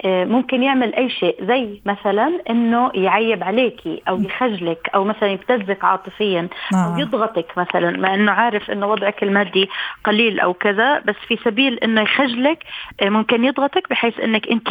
ممكن 0.06 0.64
يعمل 0.64 0.96
أي 0.96 1.10
شيء 1.10 1.46
زي 1.48 1.82
مثلا 1.86 2.42
إنه 2.50 2.92
يعيب 2.96 3.44
عليكي 3.44 4.02
أو 4.10 4.22
يخجلك 4.22 4.90
أو 4.96 5.04
مثلا 5.04 5.30
يبتزك 5.30 5.84
عاطفيا 5.84 6.48
أو 6.74 6.78
آه. 6.78 6.96
يضغطك 7.00 7.58
مثلا 7.58 7.98
مع 7.98 8.14
إنه 8.14 8.32
عارف 8.32 8.72
إنه 8.72 8.88
وضعك 8.88 9.24
المادي 9.24 9.70
قليل 10.06 10.40
أو 10.40 10.54
كذا 10.54 11.00
بس 11.00 11.16
في 11.28 11.38
سبيل 11.46 11.80
إنه 11.80 12.02
يخجلك 12.02 12.64
آه، 13.02 13.10
ممكن 13.10 13.46
يضغطك 13.46 13.90
بحيث 13.90 14.20
إنك 14.20 14.48
أنت 14.48 14.68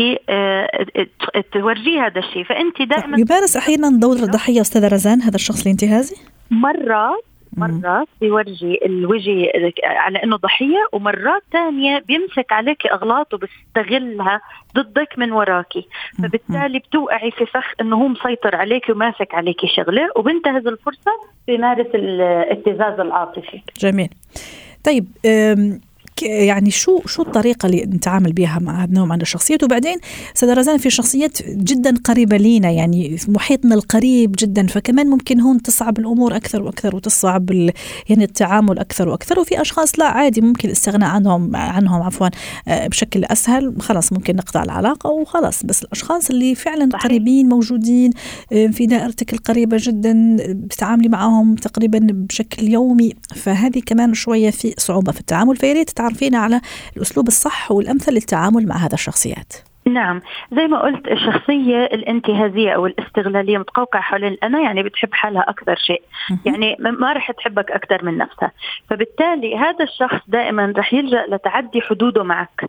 تورجيه 1.53 2.07
هذا 2.07 2.19
الشيء. 2.19 2.45
فأنت 2.45 2.83
دائما 2.83 3.19
يمارس 3.19 3.57
أحيانا 3.57 3.91
دور 3.91 4.17
الضحية 4.17 4.61
أستاذة 4.61 4.89
رزان 4.89 5.23
هذا 5.23 5.35
الشخص 5.35 5.63
الانتهازي 5.63 6.17
مرات 6.51 7.25
مرات 7.59 8.09
بيورجي 8.21 8.79
الوجه 8.87 9.53
على 9.85 10.23
إنه 10.25 10.37
ضحية 10.37 10.89
ومرات 10.93 11.43
ثانية 11.53 11.99
بيمسك 11.99 12.53
عليك 12.53 12.87
اغلاط 12.87 13.35
وبيستغلها 13.35 14.41
ضدك 14.77 15.19
من 15.19 15.33
وراكي 15.33 15.89
فبالتالي 16.19 16.79
بتوقعي 16.79 17.31
في 17.31 17.47
فخ 17.47 17.73
إنه 17.81 17.97
هو 17.97 18.09
مسيطر 18.09 18.57
عليك 18.57 18.89
وماسك 18.89 19.35
عليك 19.35 19.67
شغلة 19.67 20.09
وبنتهز 20.17 20.67
الفرصة 20.67 21.13
بيمارس 21.47 21.87
الابتزاز 21.95 23.01
العاطفي. 23.01 23.63
جميل. 23.81 24.09
طيب 24.85 25.07
يعني 26.23 26.71
شو 26.71 27.01
شو 27.07 27.23
الطريقة 27.23 27.67
اللي 27.67 27.83
نتعامل 27.83 28.33
بها 28.33 28.59
مع 28.59 28.79
هذا 28.79 28.89
النوع 28.89 29.07
من 29.07 29.21
الشخصيات؟ 29.21 29.65
وبعدين 29.65 29.99
أستاذ 30.37 30.55
رزان 30.55 30.79
في 30.79 30.91
شخصيات 30.91 31.43
جدا 31.49 31.95
قريبة 32.05 32.37
لينا 32.37 32.71
يعني 32.71 33.17
في 33.17 33.31
محيطنا 33.31 33.75
القريب 33.75 34.35
جدا 34.39 34.67
فكمان 34.67 35.07
ممكن 35.07 35.41
هون 35.41 35.63
تصعب 35.63 35.99
الأمور 35.99 36.37
أكثر 36.37 36.63
وأكثر 36.63 36.97
وتصعب 36.97 37.51
يعني 38.09 38.25
التعامل 38.25 38.79
أكثر 38.79 39.09
وأكثر. 39.09 39.41
وفي 39.41 39.61
أشخاص 39.61 39.99
لا 39.99 40.07
عادي 40.07 40.41
ممكن 40.41 40.69
الاستغناء 40.69 41.11
عنهم 41.11 41.57
عنهم 41.57 42.03
عفوا 42.03 42.29
آه، 42.69 42.87
بشكل 42.87 43.25
أسهل. 43.25 43.75
خلاص 43.81 44.13
ممكن 44.13 44.37
نقطع 44.37 44.63
العلاقة 44.63 45.11
وخلاص. 45.11 45.63
بس 45.65 45.83
الأشخاص 45.83 46.31
اللي 46.31 46.55
فعلا 46.55 46.89
صحيح. 46.93 47.05
قريبين 47.05 47.49
موجودين 47.49 48.11
آه، 48.53 48.67
في 48.67 48.87
دائرتك 48.87 49.33
القريبة 49.33 49.77
جدا 49.81 50.37
بتتعاملي 50.41 51.09
معهم 51.09 51.55
تقريبا 51.55 51.99
بشكل 52.11 52.69
يومي 52.69 53.13
فهذه 53.37 53.81
كمان 53.87 54.15
شوية 54.15 54.51
في 54.51 54.75
صعوبة 54.79 55.13
في 55.13 55.21
التعامل. 55.21 55.57
فيا 55.57 55.73
ريت 55.73 55.91
تعرفينا 56.09 56.39
على 56.39 56.61
الأسلوب 56.97 57.29
الصح 57.29 57.73
والأمثل 57.73 58.13
للتعامل 58.13 58.69
مع 58.69 58.77
هذا 58.77 58.95
الشخصيات. 58.95 59.53
نعم 59.87 60.21
زي 60.53 60.67
ما 60.67 60.79
قلت 60.83 61.09
الشخصية 61.09 61.85
الانتهازية 61.85 62.71
أو 62.71 62.87
الاستغلالية 62.87 63.59
متقوقعة 63.59 64.03
حول 64.03 64.25
الأنا 64.25 64.61
يعني 64.61 64.83
بتحب 64.83 65.09
حالها 65.13 65.45
أكثر 65.49 65.77
شيء. 65.77 66.03
يعني 66.47 66.77
ما 66.81 67.13
رح 67.13 67.31
تحبك 67.31 67.71
أكثر 67.71 68.05
من 68.05 68.19
نفسها. 68.19 68.53
فبالتالي 68.91 69.57
هذا 69.57 69.85
الشخص 69.85 70.21
دائما 70.29 70.73
رح 70.77 70.95
يلجأ 70.95 71.25
لتعدي 71.29 71.81
حدوده 71.81 72.23
معك. 72.23 72.65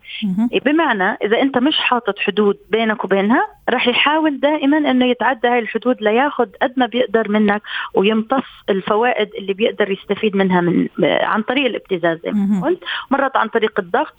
بمعنى 0.64 1.16
إذا 1.24 1.42
أنت 1.42 1.58
مش 1.58 1.76
حاطط 1.78 2.18
حدود 2.18 2.56
بينك 2.70 3.04
وبينها 3.04 3.46
رح 3.70 3.88
يحاول 3.88 4.40
دائما 4.40 4.78
أنه 4.78 5.06
يتعدى 5.06 5.48
هاي 5.48 5.58
الحدود 5.58 6.02
لياخذ 6.02 6.46
قد 6.62 6.72
ما 6.76 6.86
بيقدر 6.86 7.28
منك 7.28 7.62
ويمتص 7.94 8.44
الفوائد 8.68 9.30
اللي 9.38 9.52
بيقدر 9.52 9.90
يستفيد 9.90 10.36
منها 10.36 10.60
من 10.60 10.88
عن 11.02 11.42
طريق 11.42 11.66
الابتزاز. 11.66 12.18
زي 12.24 12.30
ما 12.30 12.66
قلت 12.66 12.84
مرات 13.10 13.36
عن 13.36 13.48
طريق 13.48 13.80
الضغط 13.80 14.14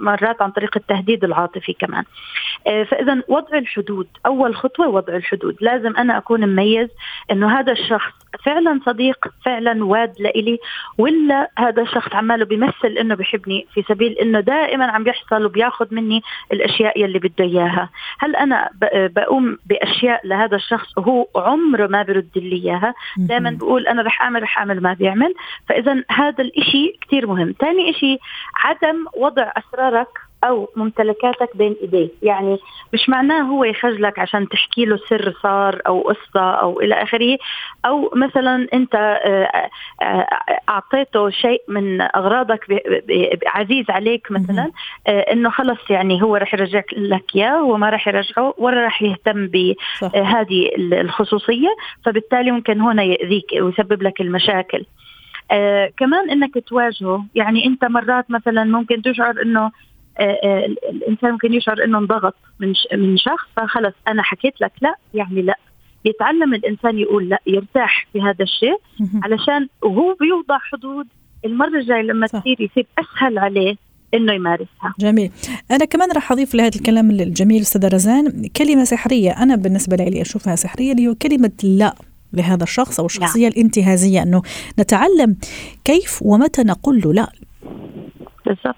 مرات 0.00 0.42
عن 0.42 0.50
طريق 0.50 0.76
التهديد 0.76 1.24
العاطفي 1.24 1.72
كمان. 1.72 2.04
آه، 2.66 2.82
فاذا 2.82 3.22
وضع 3.28 3.58
الحدود. 3.58 4.06
أول 4.26 4.56
خطوة 4.56 4.88
وضع 4.88 5.16
الحدود. 5.16 5.56
لازم 5.60 5.96
أنا 5.96 6.18
أكون 6.18 6.46
مميز 6.46 6.88
إنه 7.30 7.58
هذا 7.58 7.72
الشخص 7.72 8.12
فعلا 8.44 8.80
صديق 8.86 9.28
فعلا 9.44 9.84
واد 9.84 10.14
لإلي 10.20 10.58
ولا 10.98 11.50
هذا 11.58 11.82
الشخص 11.82 12.14
عماله 12.14 12.44
بيمثل 12.44 12.88
إنه 13.00 13.14
بحبني 13.14 13.66
في 13.74 13.82
سبيل 13.88 14.12
إنه 14.12 14.40
دائما 14.40 14.84
عم 14.84 15.04
بيحصل 15.04 15.44
وبياخذ 15.44 15.94
مني 15.94 16.22
الأشياء 16.52 17.00
يلي 17.00 17.18
بده 17.18 17.44
إياها. 17.44 17.90
هل 18.18 18.36
أنا 18.36 18.70
بقوم 18.94 19.58
بأشياء 19.66 20.26
لهذا 20.26 20.56
الشخص 20.56 20.98
وهو 20.98 21.26
عمره 21.36 21.86
ما 21.86 22.02
برد 22.02 22.30
لي 22.36 22.56
إياها. 22.56 22.94
دائما 23.16 23.50
بقول 23.50 23.86
أنا 23.86 24.02
رح 24.02 24.22
أعمل 24.22 24.42
رح 24.42 24.58
أعمل 24.58 24.82
ما 24.82 24.92
بيعمل. 24.92 25.34
فاذا 25.68 26.04
هذا 26.10 26.44
الإشي 26.44 26.98
كثير 27.00 27.26
مهم. 27.26 27.54
ثاني 27.60 27.90
إشي 27.90 28.18
عدم 28.64 29.04
وضع 29.16 29.52
أسرارك 29.56 30.31
أو 30.44 30.68
ممتلكاتك 30.76 31.56
بين 31.56 31.76
إيديه. 31.82 32.08
يعني 32.22 32.58
مش 32.94 33.08
معناه 33.08 33.42
هو 33.42 33.64
يخجلك 33.64 34.18
عشان 34.18 34.48
تحكي 34.48 34.84
له 34.84 34.98
سر 35.08 35.34
صار 35.42 35.82
أو 35.86 36.00
قصة 36.00 36.40
أو 36.40 36.80
إلى 36.80 36.94
آخره 36.94 37.38
أو 37.84 38.10
مثلا 38.16 38.68
أنت 38.74 38.94
آه، 38.94 39.70
آه، 40.02 40.26
أعطيته 40.68 41.30
شيء 41.30 41.62
من 41.68 42.00
أغراضك 42.00 42.82
عزيز 43.46 43.90
عليك 43.90 44.30
مثلا 44.30 44.70
آه، 45.06 45.20
إنه 45.20 45.50
خلص 45.50 45.90
يعني 45.90 46.22
هو 46.22 46.36
رح 46.36 46.54
يرجع 46.54 46.82
لك 46.96 47.24
إياه 47.36 47.62
وما 47.62 47.90
رح 47.90 48.08
يرجعه 48.08 48.54
ولا 48.58 48.86
رح 48.86 49.02
يهتم 49.02 49.46
بهذه 49.46 50.70
الخصوصية. 50.76 51.68
فبالتالي 52.04 52.50
ممكن 52.50 52.80
هنا 52.80 53.02
يأذيك 53.02 53.46
ويسبب 53.60 54.02
لك 54.02 54.20
المشاكل. 54.20 54.84
آه 55.50 55.92
كمان 55.96 56.30
إنك 56.30 56.58
تواجهه. 56.66 57.24
يعني 57.34 57.66
أنت 57.66 57.84
مرات 57.84 58.30
مثلا 58.30 58.64
ممكن 58.64 59.02
تشعر 59.02 59.42
إنه 59.42 59.70
الإنسان 60.20 61.32
ممكن 61.32 61.54
يشعر 61.54 61.84
إنه 61.84 61.98
انضغط 61.98 62.34
من 62.60 62.72
من 62.92 63.16
شخص 63.16 63.46
فخلص 63.56 63.94
أنا 64.08 64.22
حكيت 64.22 64.60
لك 64.60 64.72
لا 64.80 64.94
يعني 65.14 65.42
لا 65.42 65.58
يتعلم 66.04 66.54
الإنسان 66.54 66.98
يقول 66.98 67.28
لا 67.28 67.38
يرتاح 67.46 68.06
في 68.12 68.20
هذا 68.22 68.42
الشيء 68.44 68.76
علشان 69.22 69.68
وهو 69.82 70.14
بيوضع 70.20 70.58
حدود 70.58 71.06
المرة 71.44 71.78
الجاية 71.78 72.02
لما 72.02 72.26
تصير 72.26 72.60
يصير 72.60 72.86
أسهل 72.98 73.38
عليه 73.38 73.76
إنه 74.14 74.32
يمارسها. 74.32 74.94
جميل، 74.98 75.30
أنا 75.70 75.84
كمان 75.84 76.12
راح 76.12 76.32
أضيف 76.32 76.54
لهذا 76.54 76.76
الكلام 76.76 77.10
الجميل 77.10 77.60
أستاذ 77.60 77.94
رزان 77.94 78.48
كلمة 78.56 78.84
سحرية 78.84 79.30
أنا 79.30 79.56
بالنسبة 79.56 79.96
لي 79.96 80.22
أشوفها 80.22 80.56
سحرية 80.56 80.92
اللي 80.92 81.08
هو 81.08 81.14
كلمة 81.14 81.52
لا 81.62 81.94
لهذا 82.32 82.62
الشخص 82.62 83.00
أو 83.00 83.06
الشخصية 83.06 83.48
لا. 83.48 83.54
الانتهازية 83.54 84.22
أنه 84.22 84.42
نتعلم 84.78 85.36
كيف 85.84 86.22
ومتى 86.22 86.62
نقول 86.62 87.00
له 87.04 87.12
لا. 87.12 87.32
بالضبط. 88.46 88.76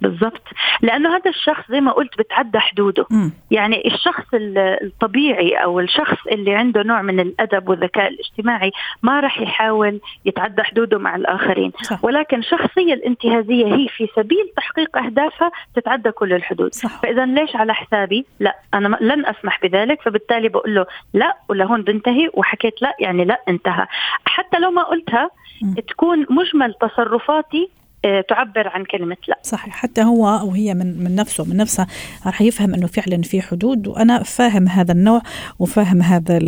بالضبط 0.00 0.42
لأنه 0.82 1.16
هذا 1.16 1.30
الشخص 1.30 1.70
زي 1.70 1.80
ما 1.80 1.92
قلت 1.92 2.18
بتعدى 2.18 2.58
حدوده 2.58 3.06
م. 3.10 3.30
يعني 3.50 3.86
الشخص 3.86 4.24
الطبيعي 4.34 5.54
أو 5.54 5.80
الشخص 5.80 6.26
اللي 6.32 6.54
عنده 6.54 6.82
نوع 6.82 7.02
من 7.02 7.20
الأدب 7.20 7.68
والذكاء 7.68 8.08
الاجتماعي 8.08 8.72
ما 9.02 9.20
راح 9.20 9.40
يحاول 9.40 10.00
يتعدى 10.24 10.62
حدوده 10.62 10.98
مع 10.98 11.16
الآخرين 11.16 11.72
صح. 11.82 12.04
ولكن 12.04 12.38
الشخصيه 12.38 12.94
الانتهازية 12.94 13.74
هي 13.74 13.88
في 13.88 14.08
سبيل 14.16 14.52
تحقيق 14.56 14.98
أهدافها 14.98 15.50
تتعدى 15.74 16.10
كل 16.10 16.32
الحدود 16.32 16.74
صح. 16.74 17.00
فإذا 17.02 17.26
ليش 17.26 17.56
على 17.56 17.74
حسابي 17.74 18.26
لا 18.40 18.58
أنا 18.74 18.96
لن 19.00 19.26
أسمح 19.26 19.60
بذلك 19.62 20.02
فبالتالي 20.02 20.48
بقول 20.48 20.74
له 20.74 20.86
لا 21.14 21.36
ولهون 21.48 21.82
بنتهي 21.82 22.30
وحكيت 22.34 22.82
لا 22.82 22.94
يعني 23.00 23.24
لا 23.24 23.42
انتهى 23.48 23.86
حتى 24.24 24.58
لو 24.58 24.70
ما 24.70 24.82
قلتها 24.82 25.30
م. 25.62 25.74
تكون 25.74 26.26
مجمل 26.30 26.74
تصرفاتي 26.74 27.70
تعبر 28.02 28.68
عن 28.68 28.84
كلمة 28.84 29.16
لا. 29.28 29.38
صحيح. 29.42 29.74
حتى 29.74 30.02
هو 30.02 30.28
أو 30.28 30.50
هي 30.50 30.74
من, 30.74 31.04
من 31.04 31.14
نفسه 31.14 31.44
من 31.44 31.56
نفسها 31.56 31.86
راح 32.26 32.42
يفهم 32.42 32.74
أنه 32.74 32.86
فعلا 32.86 33.22
في 33.22 33.42
حدود 33.42 33.86
وأنا 33.86 34.22
فاهم 34.22 34.68
هذا 34.68 34.92
النوع 34.92 35.22
وفاهم 35.58 36.02
هذا 36.02 36.38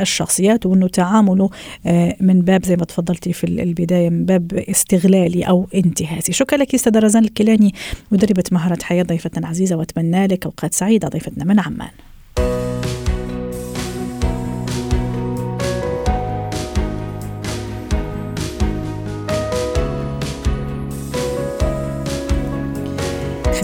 الشخصيات 0.00 0.66
وأنه 0.66 0.88
تعامله 0.88 1.50
آه، 1.86 2.16
من 2.20 2.40
باب 2.40 2.64
زي 2.64 2.76
ما 2.76 2.84
تفضلتي 2.84 3.32
في 3.32 3.44
البداية 3.44 4.10
من 4.10 4.24
باب 4.24 4.52
استغلالي 4.54 5.42
أو 5.42 5.68
انتهازي. 5.74 6.32
شكرا 6.32 6.58
لك 6.58 6.74
أستاذة 6.74 6.98
رزان 6.98 7.24
الكيلاني 7.24 7.74
مدربة 8.10 8.44
مهارة 8.52 8.78
حياة 8.82 9.02
ضيفتنا 9.02 9.40
العزيزة 9.40 9.76
وأتمنى 9.76 10.26
لك 10.26 10.44
أوقات 10.44 10.74
سعيدة 10.74 11.08
ضيفتنا 11.08 11.44
من 11.44 11.60
عمان. 11.60 11.90